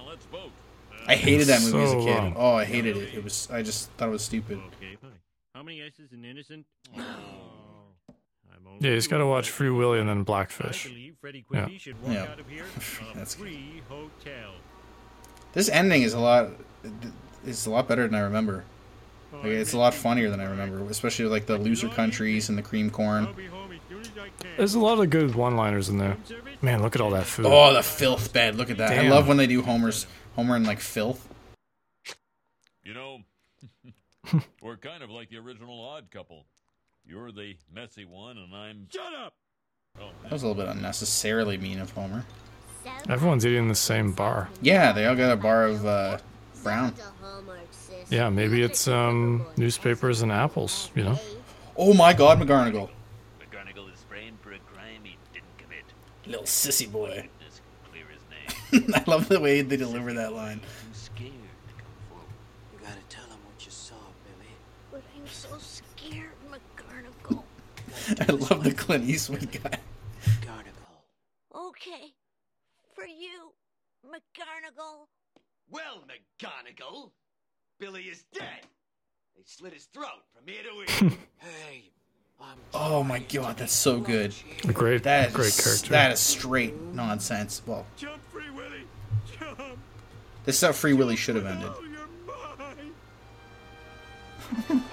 [1.07, 1.27] Now let's vote.
[1.27, 2.05] I hated that movie as a kid.
[2.17, 2.33] long.
[2.37, 3.13] Oh, I hated it.
[3.15, 4.57] It was I just thought it was stupid.
[4.77, 5.11] Okay, fine.
[5.55, 6.65] How many S's in innocent?
[6.97, 8.13] Oh,
[8.53, 10.85] I'm Yeah, you just gotta watch Free Willy and then Blackfish.
[10.85, 11.11] Yeah.
[11.21, 12.23] Quimby Yeah.
[12.23, 12.63] out of here
[13.13, 13.53] a That's good.
[13.87, 14.51] hotel.
[15.53, 16.49] This ending is a lot
[17.45, 18.63] It's a lot better than I remember.
[19.31, 22.63] Like, it's a lot funnier than I remember, especially like the loser countries and the
[22.63, 23.27] cream corn.
[23.27, 24.51] I'll be home as soon as I can.
[24.57, 26.17] There's a lot of good one-liners in there.
[26.63, 27.45] Man, look at all that food.
[27.45, 28.55] Oh, the filth bed!
[28.55, 28.91] Look at that.
[28.97, 30.07] I love when they do Homer's
[30.39, 31.27] Homer in like filth.
[32.85, 33.17] You know,
[34.61, 36.45] we're kind of like the original odd couple.
[37.05, 38.87] You're the messy one, and I'm.
[38.89, 39.33] Shut up!
[39.99, 42.23] Oh, That was a little bit unnecessarily mean of Homer.
[43.09, 44.47] Everyone's eating the same bar.
[44.61, 46.19] Yeah, they all got a bar of uh,
[46.63, 46.93] brown.
[48.09, 50.89] Yeah, maybe it's um newspapers and apples.
[50.95, 51.19] You know.
[51.75, 52.89] Oh my God, McGarnagle,
[53.41, 55.83] McGonagall is framed for a crime he didn't commit.
[56.25, 57.27] little sissy boy.
[57.45, 58.58] This can clear his name.
[58.93, 60.61] I love the way they deliver that line.
[60.85, 62.27] I'm scared to come forward.
[62.73, 64.51] You gotta tell him what you saw, Billy.
[64.91, 67.43] But I'm so scared, McGarnagle.
[68.27, 69.79] I love the Clint Eastwood guy.
[70.23, 71.67] McGarnagle.
[71.69, 72.13] Okay.
[72.93, 73.53] For you,
[74.05, 75.07] McGarnagle.
[75.71, 77.11] Well, McGarnagle,
[77.79, 78.67] Billy is dead.
[79.35, 81.11] They slit his throat from ear to ear.
[81.37, 81.91] hey,
[82.73, 84.33] Oh my God, that's so good.
[84.67, 85.89] A great, That is great character.
[85.89, 87.61] That is straight nonsense.
[87.65, 88.83] Well, Jump, Free Willy!
[89.39, 89.59] Jump!
[90.45, 91.71] this is how Free Willy should have ended.
[91.81, 92.07] You're
[94.69, 94.83] mine!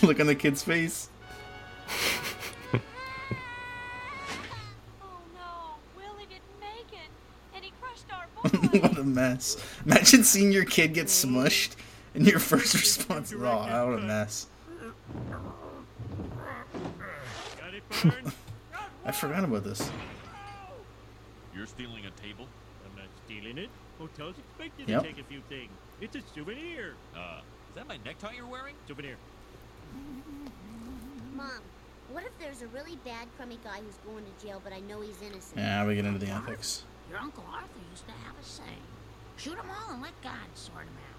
[0.02, 1.08] Look on the kid's face.
[5.02, 7.10] Oh no, Willie didn't make it.
[7.54, 8.26] And he crushed our
[8.88, 9.56] what a mess.
[9.86, 11.76] Imagine seeing your kid get smushed
[12.14, 14.46] and your first response is, oh, what a mess.
[17.90, 18.32] Got it, Bern?
[19.04, 19.90] I forgot about this.
[21.54, 22.46] You're stealing a table?
[22.84, 23.68] I'm not stealing it.
[23.98, 25.02] Hotels expect you Yep.
[25.02, 25.70] to take a few things.
[26.00, 26.94] It's a souvenir.
[27.14, 28.74] Uh, Is that my necktie you're wearing?
[28.88, 29.16] Souvenir.
[31.34, 31.50] Mom,
[32.10, 35.00] what if there's a really bad, crummy guy who's going to jail, but I know
[35.00, 35.56] he's innocent?
[35.58, 36.84] Yeah, we get into the ethics.
[37.10, 38.82] Your Uncle Arthur used to have a saying
[39.36, 41.09] shoot 'em all and let God sort 'em out.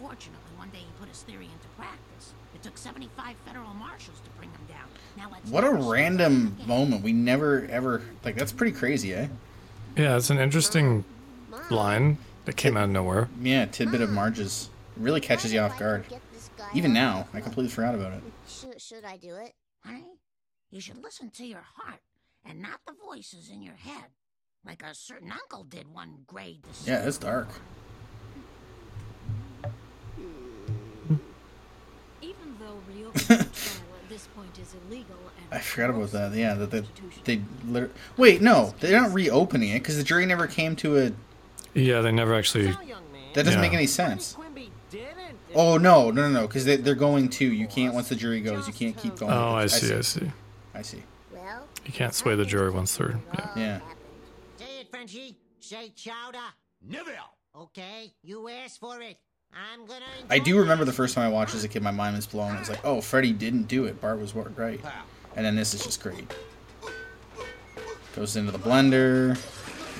[0.00, 2.32] Unfortunately, one day he put his theory into practice.
[2.54, 4.86] It took 75 federal marshals to bring him down.
[5.16, 7.02] Now let's What a never see random moment.
[7.02, 9.26] We never ever like that's pretty crazy, eh?
[9.96, 11.04] Yeah, it's an interesting
[11.70, 13.28] line that came out of nowhere.
[13.42, 16.04] Yeah, tidbit of Marge's It really catches you off guard.
[16.74, 18.22] Even now, I completely forgot about it.
[18.46, 19.52] Should, should I do it?
[19.84, 20.18] Honey,
[20.70, 22.00] you should listen to your heart
[22.44, 24.06] and not the voices in your head,
[24.64, 27.48] like a certain uncle did one grade Yeah, it's dark.
[32.20, 32.47] Even though reopening the trial at this point is illegal and
[35.50, 36.32] I forgot about that.
[36.34, 36.82] Yeah, that they,
[37.24, 37.94] they literally.
[38.16, 41.12] Wait, no, they're not reopening it because the jury never came to a.
[41.74, 42.66] Yeah, they never actually.
[42.68, 43.60] That doesn't Yeah.
[43.60, 44.36] make any sense.
[45.54, 46.46] Oh no, no, no, no!
[46.46, 47.44] Because they, they're going to.
[47.46, 48.66] You can't once the jury goes.
[48.66, 49.32] You can't keep going.
[49.32, 50.30] Oh, I see, I see.
[50.74, 51.02] I see.
[51.32, 53.18] Well, You can't sway the jury once they're.
[53.34, 53.50] Yeah.
[53.56, 53.80] Yeah.
[54.58, 55.36] Say it, Frenchie.
[55.60, 56.38] Say chowder.
[56.86, 57.12] Never.
[57.56, 59.16] Okay, you asked for it.
[59.54, 60.04] I'm gonna.
[60.30, 62.56] I do remember the first time I watched as a kid, my mind was blown.
[62.56, 64.00] It was like, oh, Freddy didn't do it.
[64.00, 64.80] Bart was what- right.
[65.36, 66.32] And then this is just great.
[68.14, 69.30] Goes into the blender,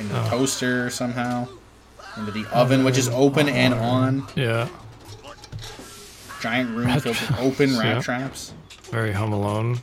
[0.00, 0.30] into the Oh.
[0.30, 1.48] toaster somehow,
[2.16, 3.52] into the oven, which is open oh.
[3.52, 4.26] and on.
[4.34, 4.68] Yeah.
[6.40, 8.00] Giant room filled with open rat Yeah.
[8.02, 8.52] traps.
[8.90, 9.80] Very Home Alone.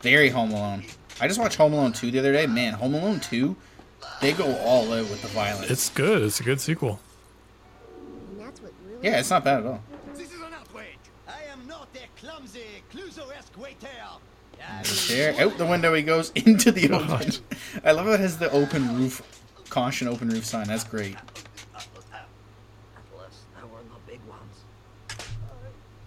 [0.00, 0.84] Very Home Alone.
[1.20, 2.46] I just watched Home Alone 2 the other day.
[2.46, 3.56] Man, Home Alone 2,
[4.20, 5.70] they go all out with the violence.
[5.70, 6.22] It's good.
[6.22, 7.00] It's a good sequel.
[9.02, 9.82] Yeah, it's not bad at all.
[10.14, 10.86] This is an outrage.
[11.26, 13.88] I am not a clumsy, Clouseau-esque waiter.
[15.08, 17.32] There, out the window he goes into the open.
[17.84, 19.22] I love how it has the open roof,
[19.70, 20.66] caution open roof sign.
[20.66, 21.16] That's great.
[21.74, 21.94] Atlas,
[23.56, 23.98] now we're in the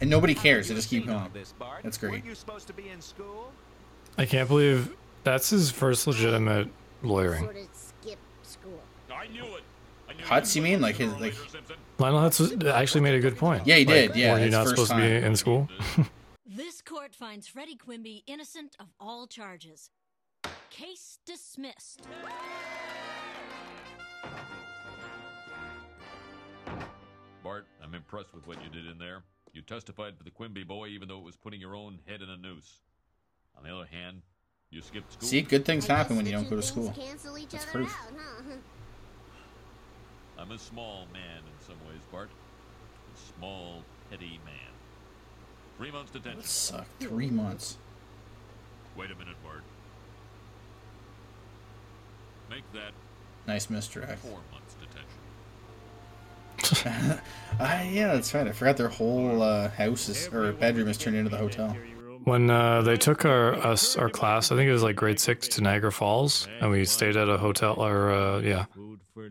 [0.02, 0.68] and nobody cares.
[0.68, 1.30] They just keep going.
[1.84, 2.12] That's great.
[2.12, 3.52] Weren't you supposed to be in school?
[4.18, 6.68] I can't believe that's his first legitimate
[7.04, 7.44] lawyering.
[7.44, 8.80] Sort of skip school.
[9.14, 9.64] I knew it.
[10.10, 10.82] I knew Hutz, you mean?
[10.82, 11.36] Like his like?
[12.02, 13.66] Lionel Hutz uh, actually made a good point.
[13.66, 15.70] Yeah, he Like, did, yeah, were you his not first supposed to be in school?
[16.54, 19.90] This court finds Freddy Quimby innocent of all charges.
[20.70, 22.02] Case dismissed.
[27.42, 29.24] Bart, I'm impressed with what you did in there.
[29.54, 32.30] You testified for the Quimby boy even though it was putting your own head in
[32.30, 32.82] a noose.
[33.58, 34.22] On the other hand,
[34.70, 35.30] you skipped school.
[35.30, 36.94] See, good things happen when you don't go to school.
[36.98, 37.96] Cancel each That's other proof.
[38.08, 38.56] out, huh?
[40.42, 42.30] I'm a small man in some ways, Bart.
[43.16, 44.56] A small, petty man.
[45.78, 46.42] Three months detention.
[46.42, 47.04] That sucked.
[47.04, 47.78] Three months.
[48.98, 49.62] Wait a minute, Bart.
[52.50, 52.92] Make that
[53.48, 54.20] Nice misdirect.
[54.20, 55.08] four months detention.
[57.60, 58.48] Ah, yeah, that's right.
[58.48, 61.76] I forgot their whole uh, house is, or bedroom is turned into the hotel.
[62.24, 65.48] When uh, they took our us our class, I think it was like grade six
[65.50, 67.76] to Niagara Falls, and we stayed at a hotel.
[67.84, 68.66] Or uh, yeah,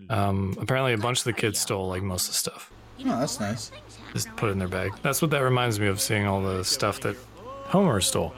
[0.09, 2.73] um, apparently a bunch of the kids stole like most of the stuff,
[3.07, 3.71] Oh, that's nice.
[4.13, 4.93] just put it in their bag.
[5.03, 7.17] That's what that reminds me of, seeing all the stuff that
[7.67, 8.35] Homer stole.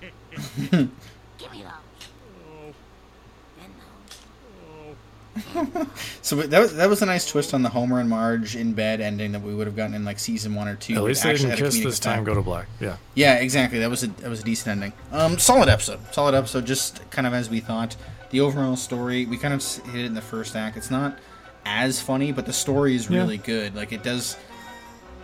[0.70, 0.88] Give me
[1.62, 2.74] those.
[6.22, 9.00] So that was that was a nice twist on the Homer and Marge in bed
[9.00, 10.94] ending that we would have gotten in like season one or two.
[10.94, 12.14] At least they actually didn't kiss this time.
[12.14, 12.26] effect.
[12.26, 12.66] Go to black.
[12.80, 12.96] Yeah.
[13.14, 13.78] Yeah, exactly.
[13.78, 14.92] That was a that was a decent ending.
[15.12, 16.00] Um, solid episode.
[16.12, 16.66] Solid episode.
[16.66, 17.96] Just kind of as we thought.
[18.30, 20.76] The overall story, we kind of hit it in the first act.
[20.76, 21.18] It's not
[21.66, 23.18] as funny, but the story is Yeah.
[23.18, 23.74] really good.
[23.74, 24.36] Like it does.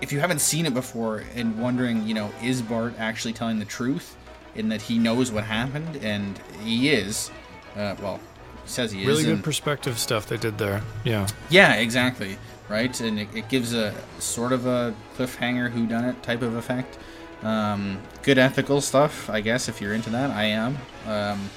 [0.00, 3.64] If you haven't seen it before and wondering, you know, is Bart actually telling the
[3.64, 4.16] truth
[4.54, 7.30] in that he knows what happened, and he is.
[7.76, 8.20] Uh, well,
[8.68, 9.06] says he is.
[9.06, 10.82] Really good perspective stuff they did there.
[11.04, 11.26] Yeah.
[11.50, 12.38] yeah, exactly.
[12.68, 16.56] Right, and it, it gives a sort of a cliffhanger, who done it type of
[16.56, 16.98] effect.
[17.42, 19.68] Um, good ethical stuff, I guess.
[19.68, 20.76] If you're into that, I am.
[21.06, 21.48] Um,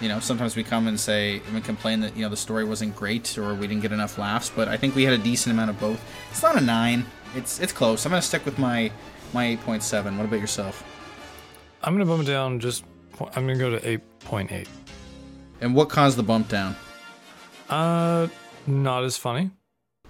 [0.00, 2.96] you know, sometimes we come and say and complain that you know the story wasn't
[2.96, 5.70] great or we didn't get enough laughs, but I think we had a decent amount
[5.70, 6.02] of both.
[6.30, 7.04] It's not a nine.
[7.36, 8.04] It's it's close.
[8.04, 8.90] I'm gonna stick with my
[9.32, 10.16] my eight point seven.
[10.16, 10.82] What about yourself?
[11.84, 12.58] I'm gonna bump it down.
[12.60, 12.84] Just
[13.36, 14.68] I'm gonna go to eight point eight.
[15.60, 16.76] And what caused the bump down?
[17.68, 18.28] Uh,
[18.66, 19.50] not as funny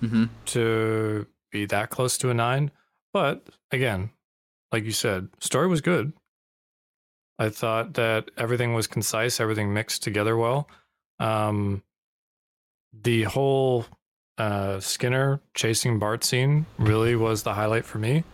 [0.02, 0.24] Mm-hmm.
[0.46, 2.70] to be that close to a nine,
[3.12, 4.08] but again,
[4.72, 6.14] like you said, story was good.
[7.38, 10.68] I thought that everything was concise, everything mixed together well.
[11.18, 11.82] Um,
[12.98, 13.84] the whole
[14.38, 18.24] uh, Skinner chasing Bart scene really was the highlight for me.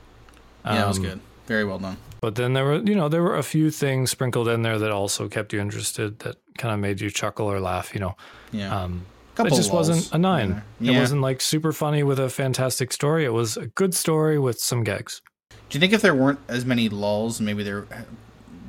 [0.64, 1.20] Yeah, it was Um, good.
[1.48, 1.96] Very well done.
[2.20, 4.92] But then there were, you know, there were a few things sprinkled in there that
[4.92, 7.94] also kept you interested, that kind of made you chuckle or laugh.
[7.94, 8.16] You know,
[8.52, 8.76] Yeah.
[8.82, 9.06] um,
[9.38, 10.62] it just wasn't a nine.
[10.80, 13.24] in It wasn't like super funny with a fantastic story.
[13.24, 15.20] It was a good story with some gags.
[15.68, 17.86] Do you think if there weren't as many lulls, maybe there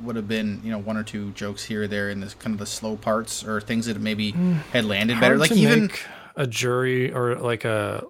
[0.02, 2.54] would have been, you know, one or two jokes here or there in this kind
[2.54, 4.32] of the slow parts or things that maybe
[4.72, 5.36] had landed better?
[5.36, 5.40] Mm.
[5.40, 5.90] Like even
[6.36, 8.04] a jury or like a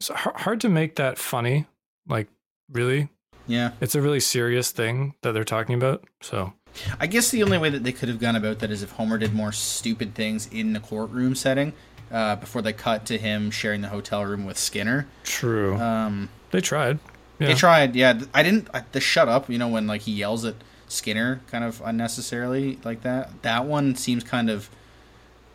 [0.00, 1.66] it's hard to make that funny.
[2.08, 2.28] Like
[2.72, 3.08] really,
[3.46, 6.04] yeah, it's a really serious thing that they're talking about.
[6.22, 6.52] So
[6.98, 9.18] I guess the only way that they could have gone about that is if Homer
[9.18, 11.72] did more stupid things in the courtroom setting
[12.10, 15.06] uh, before they cut to him sharing the hotel room with Skinner.
[15.24, 15.76] true.
[15.76, 16.98] Um, they tried.
[17.38, 17.48] Yeah.
[17.48, 18.20] They tried, yeah.
[18.34, 18.68] I didn't.
[18.74, 20.56] I, the shut up, you know, when like he yells at
[20.88, 23.42] Skinner, kind of unnecessarily like that.
[23.42, 24.68] That one seems kind of.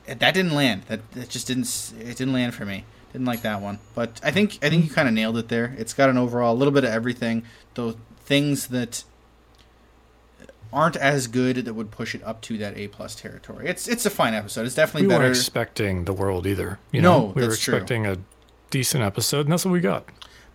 [0.08, 0.84] That didn't land.
[0.88, 1.94] That that just didn't.
[2.00, 2.86] It didn't land for me.
[3.12, 3.80] Didn't like that one.
[3.94, 5.76] But I think I think you kind of nailed it there.
[5.78, 7.44] It's got an overall a little bit of everything.
[7.76, 7.96] Those
[8.26, 9.04] things that
[10.74, 13.68] aren't as good that would push it up to that A plus territory.
[13.68, 14.66] It's it's a fine episode.
[14.66, 15.24] It's definitely we better.
[15.26, 16.80] weren't expecting the world either.
[16.92, 17.76] You No, know, we were that's true.
[17.76, 18.18] expecting a
[18.72, 20.06] decent episode, and that's what we got.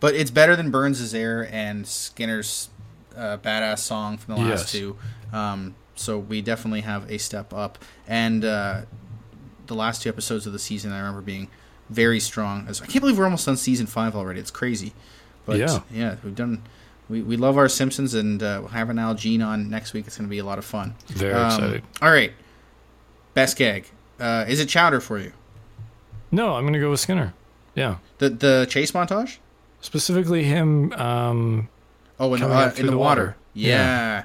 [0.00, 2.70] But it's better than Burns' Heir and Skinner's
[3.16, 4.72] uh, badass song from the last Yes.
[4.72, 4.96] two.
[5.32, 7.78] Um, so we definitely have a step up.
[8.08, 8.82] And uh,
[9.66, 11.48] the last two episodes of the season, I remember being
[11.90, 12.66] very strong.
[12.68, 14.40] As- I can't believe we're almost on season five already.
[14.40, 14.92] It's crazy.
[15.44, 15.80] But Yeah.
[15.90, 16.62] yeah, we've done.
[17.10, 20.06] We, we love our Simpsons, and uh, we'll have an Al Jean on next week.
[20.06, 20.94] It's going to be a lot of fun.
[21.08, 21.82] Very Um, excited.
[22.00, 22.32] All right,
[23.34, 23.86] best gag.
[24.18, 25.32] Uh, is it Chowder for you?
[26.30, 27.34] No, I'm gonna go with Skinner.
[27.74, 29.38] Yeah, The the chase montage.
[29.80, 30.92] specifically him.
[30.92, 31.68] Um,
[32.20, 33.22] Oh, in, the, uh, in the, the water.
[33.24, 33.36] water.
[33.54, 34.24] Yeah.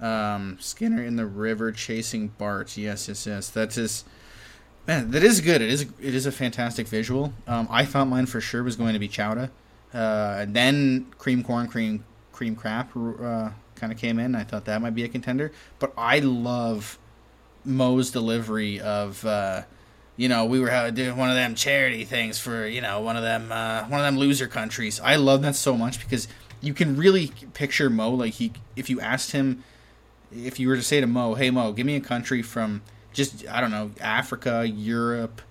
[0.00, 2.76] Um, Skinner in the river chasing Bart.
[2.76, 3.48] Yes, yes, yes.
[3.50, 4.04] That is,
[4.86, 5.60] man, that is good.
[5.60, 7.32] It is, it is a fantastic visual.
[7.48, 9.50] Um, I thought mine for sure was going to be Chowder,
[9.92, 14.34] Uh, and then cream corn, cream, cream crap, uh, kind of came in.
[14.34, 15.52] I thought that might be a contender.
[15.78, 16.98] But I love
[17.64, 19.62] Moe's delivery of, uh,
[20.16, 23.22] you know, we were doing one of them charity things for, you know, one of
[23.22, 25.00] them, uh, one of them loser countries.
[25.00, 26.28] I love that so much because
[26.60, 29.64] you can really picture Moe like he if you asked him
[30.30, 33.46] if you were to say to Moe, "Hey Moe, give me a country from just
[33.48, 35.42] I don't know Africa, Europe,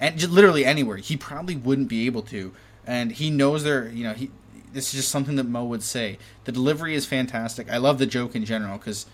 [0.00, 2.52] and just literally anywhere," he probably wouldn't be able to.
[2.86, 4.30] And he knows there, you know, he
[4.74, 6.18] this is just something that Moe would say.
[6.44, 7.70] The delivery is fantastic.
[7.70, 9.06] I love the joke in general because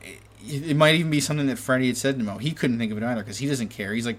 [0.00, 2.38] it, it might even be something that Freddy had said to Moe.
[2.38, 3.92] He couldn't think of it either because he doesn't care.
[3.94, 4.18] He's like,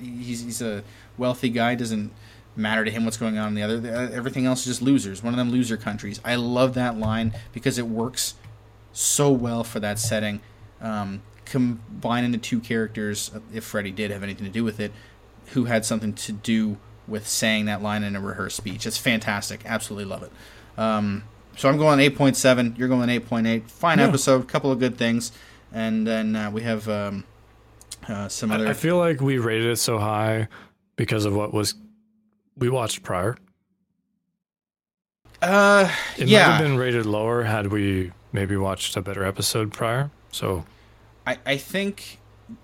[0.00, 0.82] he's he's a
[1.16, 1.74] wealthy guy.
[1.74, 2.12] Doesn't
[2.56, 4.12] matter to him what's going on in the other.
[4.12, 5.22] Everything else is just losers.
[5.22, 6.20] One of them loser countries.
[6.24, 8.34] I love that line because it works
[8.92, 10.40] so well for that setting.
[10.80, 14.92] Um, combining the two characters, if Freddy did have anything to do with it,
[15.48, 18.86] who had something to do with saying that line in a rehearsed speech.
[18.86, 19.60] It's fantastic.
[19.64, 20.32] Absolutely love it.
[20.78, 21.22] Um,
[21.56, 22.76] so I'm going 8.7.
[22.78, 23.68] You're going 8.8.
[23.70, 24.06] Fine Yeah.
[24.08, 24.46] episode.
[24.48, 25.32] Couple of good things.
[25.72, 27.24] And then uh, we have um,
[28.08, 28.66] uh, some other.
[28.66, 30.48] I, I feel like we rated it so high
[30.96, 31.74] because of what was
[32.56, 33.36] we watched prior.
[35.42, 40.10] Uh, It might have been rated lower had we maybe watched a better episode prior.
[40.32, 40.64] So
[41.26, 42.18] I, I think,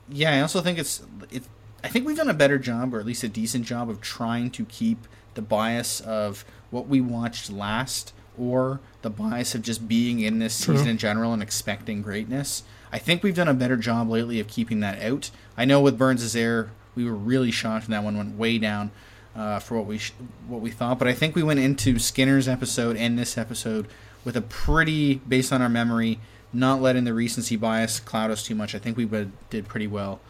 [0.08, 1.42] yeah, I also think it's it.
[1.84, 4.50] I think we've done a better job, or at least a decent job, of trying
[4.52, 10.20] to keep the bias of what we watched last, or the bias of just being
[10.20, 10.76] in this True.
[10.76, 12.62] season in general and expecting greatness.
[12.92, 15.30] I think we've done a better job lately of keeping that out.
[15.56, 18.90] I know with Burns' Heir, we were really shocked, and that one went way down
[19.34, 20.12] uh, for what we sh-
[20.46, 20.98] what we thought.
[20.98, 23.88] But I think we went into Skinner's episode and this episode
[24.24, 26.20] with a pretty, based on our memory,
[26.52, 28.74] not letting the recency bias cloud us too much.
[28.74, 29.08] I think we
[29.50, 30.20] did pretty well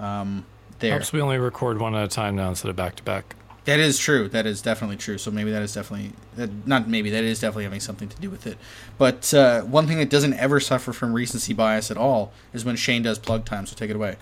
[0.00, 0.46] um,
[0.78, 0.92] there.
[0.92, 3.34] helps we only record one at a time now instead of back to back.
[3.64, 4.28] That is true.
[4.28, 5.18] That is definitely true.
[5.18, 8.30] So maybe that is definitely that, not maybe that is definitely having something to do
[8.30, 8.58] with it.
[8.96, 12.76] But uh, one thing that doesn't ever suffer from recency bias at all is when
[12.76, 13.66] Shane does plug time.
[13.66, 14.16] So take it away.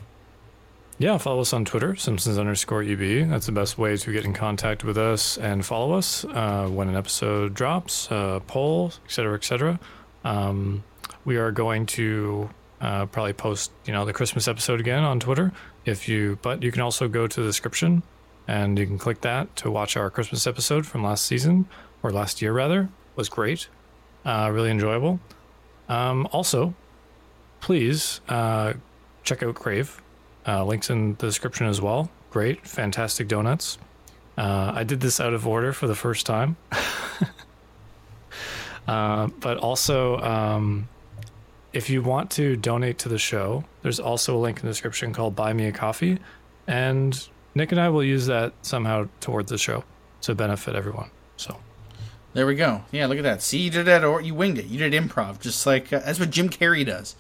[0.96, 3.28] Yeah, follow us on Twitter, Simpsons underscore EB.
[3.28, 6.88] That's the best way to get in contact with us and follow us uh, when
[6.88, 9.80] an episode drops, uh, poll, et cetera, et cetera.
[10.22, 10.84] Um,
[11.24, 12.48] we are going to
[12.80, 15.52] uh, probably post, you know, the Christmas episode again on Twitter.
[15.84, 18.02] If you, but you can also go to the description
[18.48, 21.66] and you can click that to watch our Christmas episode from last season
[22.02, 22.82] or last year rather.
[22.82, 23.68] It was great,
[24.24, 25.20] uh, really enjoyable.
[25.88, 26.74] Um, also,
[27.60, 28.74] please uh,
[29.22, 30.00] check out Crave.
[30.46, 32.10] Uh, links in the description as well.
[32.30, 33.78] Great, fantastic donuts.
[34.36, 36.56] Uh, I did this out of order for the first time.
[38.88, 40.88] uh, but also, um,
[41.74, 45.12] if you want to donate to the show, there's also a link in the description
[45.12, 46.18] called Buy Me a Coffee.
[46.66, 49.84] And Nick and I will use that somehow towards the show
[50.22, 51.10] to benefit everyone.
[51.36, 51.58] So,
[52.32, 52.84] There we go.
[52.92, 53.42] Yeah, look at that.
[53.42, 54.66] See, you did that, or you winged it.
[54.66, 57.16] You did improv, just like uh, that's what Jim Carrey does.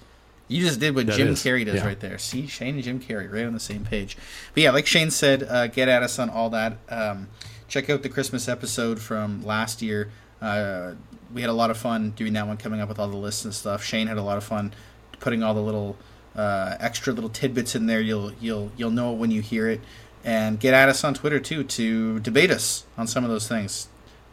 [0.46, 1.86] You just did what That Jim is, Carrey does yeah.
[1.86, 2.18] right there.
[2.18, 4.16] See, Shane and Jim Carrey right on the same page.
[4.52, 6.76] But yeah, like Shane said, uh, get at us on all that.
[6.88, 7.28] Um,
[7.66, 10.10] check out the Christmas episode from last year.
[10.40, 10.94] Uh,
[11.32, 13.44] we had a lot of fun doing that one, coming up with all the lists
[13.44, 13.82] and stuff.
[13.84, 14.72] Shane had a lot of fun
[15.20, 15.96] putting all the little
[16.36, 18.00] uh, extra little tidbits in there.
[18.00, 19.80] You'll you'll you'll know it when you hear it.
[20.24, 23.88] And get at us on Twitter too to debate us on some of those things.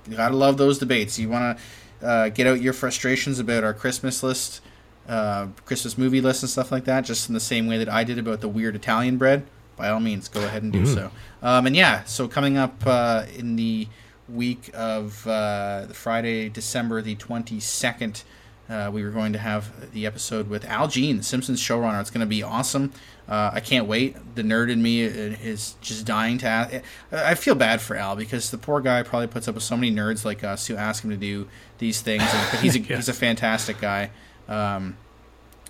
[0.10, 1.20] You gotta love those debates.
[1.20, 1.58] You want
[2.02, 4.62] to uh, get out your frustrations about our Christmas list,
[5.08, 8.04] uh, Christmas movie list, and stuff like that, just in the same way that I
[8.04, 9.46] did about the weird Italian bread.
[9.76, 10.94] By all means, go ahead and do Mhm.
[10.94, 11.12] so.
[11.44, 13.88] Um, and yeah, so coming up uh, in the
[14.34, 18.24] week of uh, the Friday, December the twenty second.
[18.70, 22.00] Uh, we were going to have the episode with Al Jean, Simpsons showrunner.
[22.00, 22.94] It's going to be awesome.
[23.28, 24.16] Uh, I can't wait.
[24.36, 26.76] The nerd in me is just dying to ask.
[27.12, 29.94] I feel bad for Al because the poor guy probably puts up with so many
[29.94, 32.24] nerds like us who ask him to do these things.
[32.24, 32.96] And, but he's a, Yeah.
[32.96, 34.12] he's a fantastic guy,
[34.48, 34.96] um,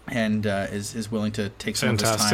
[0.07, 2.29] and uh, is is willing to take some of his time.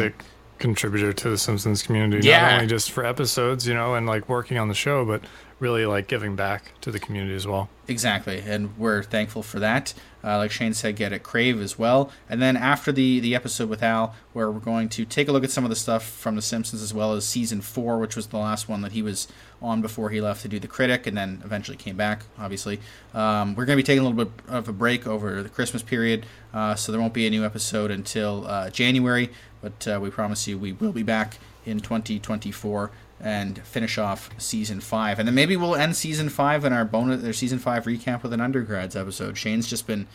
[0.57, 2.27] Contributor to the Simpsons community.
[2.27, 2.41] Yeah.
[2.41, 5.21] Not only just for episodes, you know, and like working on the show, but
[5.59, 7.69] really like giving back to the community as well.
[7.87, 9.93] Exactly, and we're thankful for that.
[10.23, 12.11] Uh, like Shane said, get at Crave as well.
[12.29, 15.43] And then after the the episode with Al, where we're going to take a look
[15.43, 18.27] at some of the stuff from The Simpsons as well as season four, which was
[18.27, 19.27] the last one that he was
[19.61, 22.23] on before he left to do the critic, and then eventually came back.
[22.37, 22.79] Obviously,
[23.13, 25.81] um, we're going to be taking a little bit of a break over the Christmas
[25.81, 29.29] period, uh, so there won't be a new episode until uh, January.
[29.61, 34.79] But uh, we promise you, we will be back in 2024 and finish off season
[34.79, 38.21] five, and then maybe we'll end season five in our bonus or season five recap
[38.21, 39.37] with an undergrads episode.
[39.37, 40.07] Shane's just been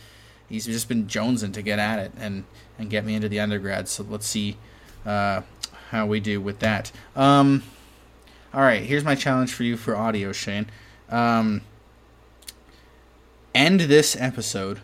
[0.47, 2.45] he's just been jonesing to get at it and
[2.79, 3.91] and get me into the undergrads.
[3.91, 4.57] So let's see
[5.05, 5.41] uh,
[5.89, 6.91] how we do with that.
[7.15, 7.63] Um,
[8.53, 10.67] all right, here's my challenge for you for audio, Shane.
[11.09, 11.61] Um,
[13.53, 14.79] end this episode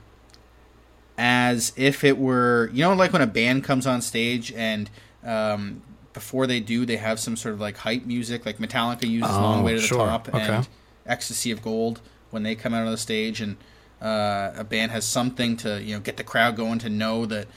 [1.21, 4.89] as if it were you know like when a band comes on stage and
[5.25, 5.81] um,
[6.13, 9.41] before they do they have some sort of like hype music like metallica uses Oh,
[9.41, 10.07] long way to the sure.
[10.07, 10.39] top Okay.
[10.47, 10.67] and
[11.05, 11.99] ecstasy of gold
[12.31, 13.57] when they come out on the stage and
[14.01, 17.47] uh, a band has something to you know get the crowd going to know that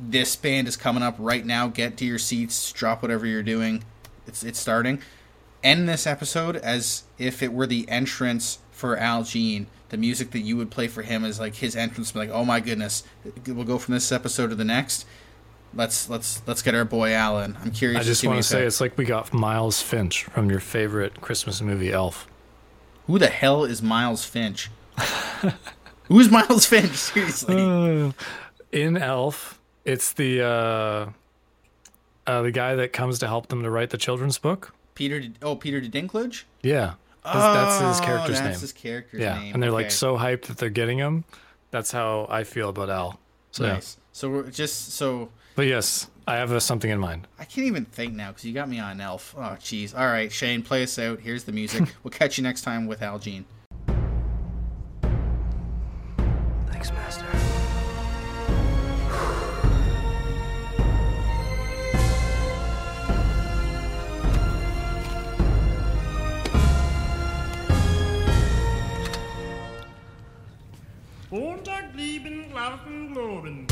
[0.00, 1.68] this band is coming up right now.
[1.68, 3.84] Get to your seats, drop whatever you're doing.
[4.26, 5.00] It's it's starting.
[5.62, 9.66] End this episode as if it were the entrance for Al Jean.
[9.90, 12.14] The music that you would play for him is like his entrance.
[12.14, 13.04] Like, oh my goodness,
[13.46, 15.06] we'll go from this episode to the next.
[15.74, 17.56] Let's let's let's get our boy Alan.
[17.62, 18.00] I'm curious.
[18.00, 21.60] I just want to say it's like we got Miles Finch from your favorite Christmas
[21.60, 22.26] movie, Elf.
[23.06, 24.70] Who the hell is Miles Finch?
[26.04, 26.90] Who's Miles Finch?
[26.96, 27.56] Seriously.
[27.56, 28.12] Uh,
[28.72, 31.10] in Elf, it's the uh,
[32.26, 34.74] uh, the guy that comes to help them to write the children's book.
[34.94, 35.22] Peter.
[35.42, 36.44] Oh, Peter Dinklage.
[36.62, 37.34] Yeah, that's,
[37.80, 38.60] that's his Oh, character's that's name.
[38.60, 39.54] his character's yeah, name.
[39.54, 39.82] and they're Okay.
[39.84, 41.24] like so hyped that they're getting him.
[41.70, 43.20] That's how I feel about Al.
[43.52, 43.80] So, yeah.
[44.12, 47.26] So we're just so But yes, I have uh, something in mind.
[47.38, 49.34] I can't even think now because you got me on Elf.
[49.36, 49.96] Oh, jeez.
[49.96, 51.20] All right, Shane, play us out.
[51.20, 51.94] Here's the music.
[52.04, 53.44] we'll catch you next time with Al Jean.
[72.76, 73.69] Blieben, globen.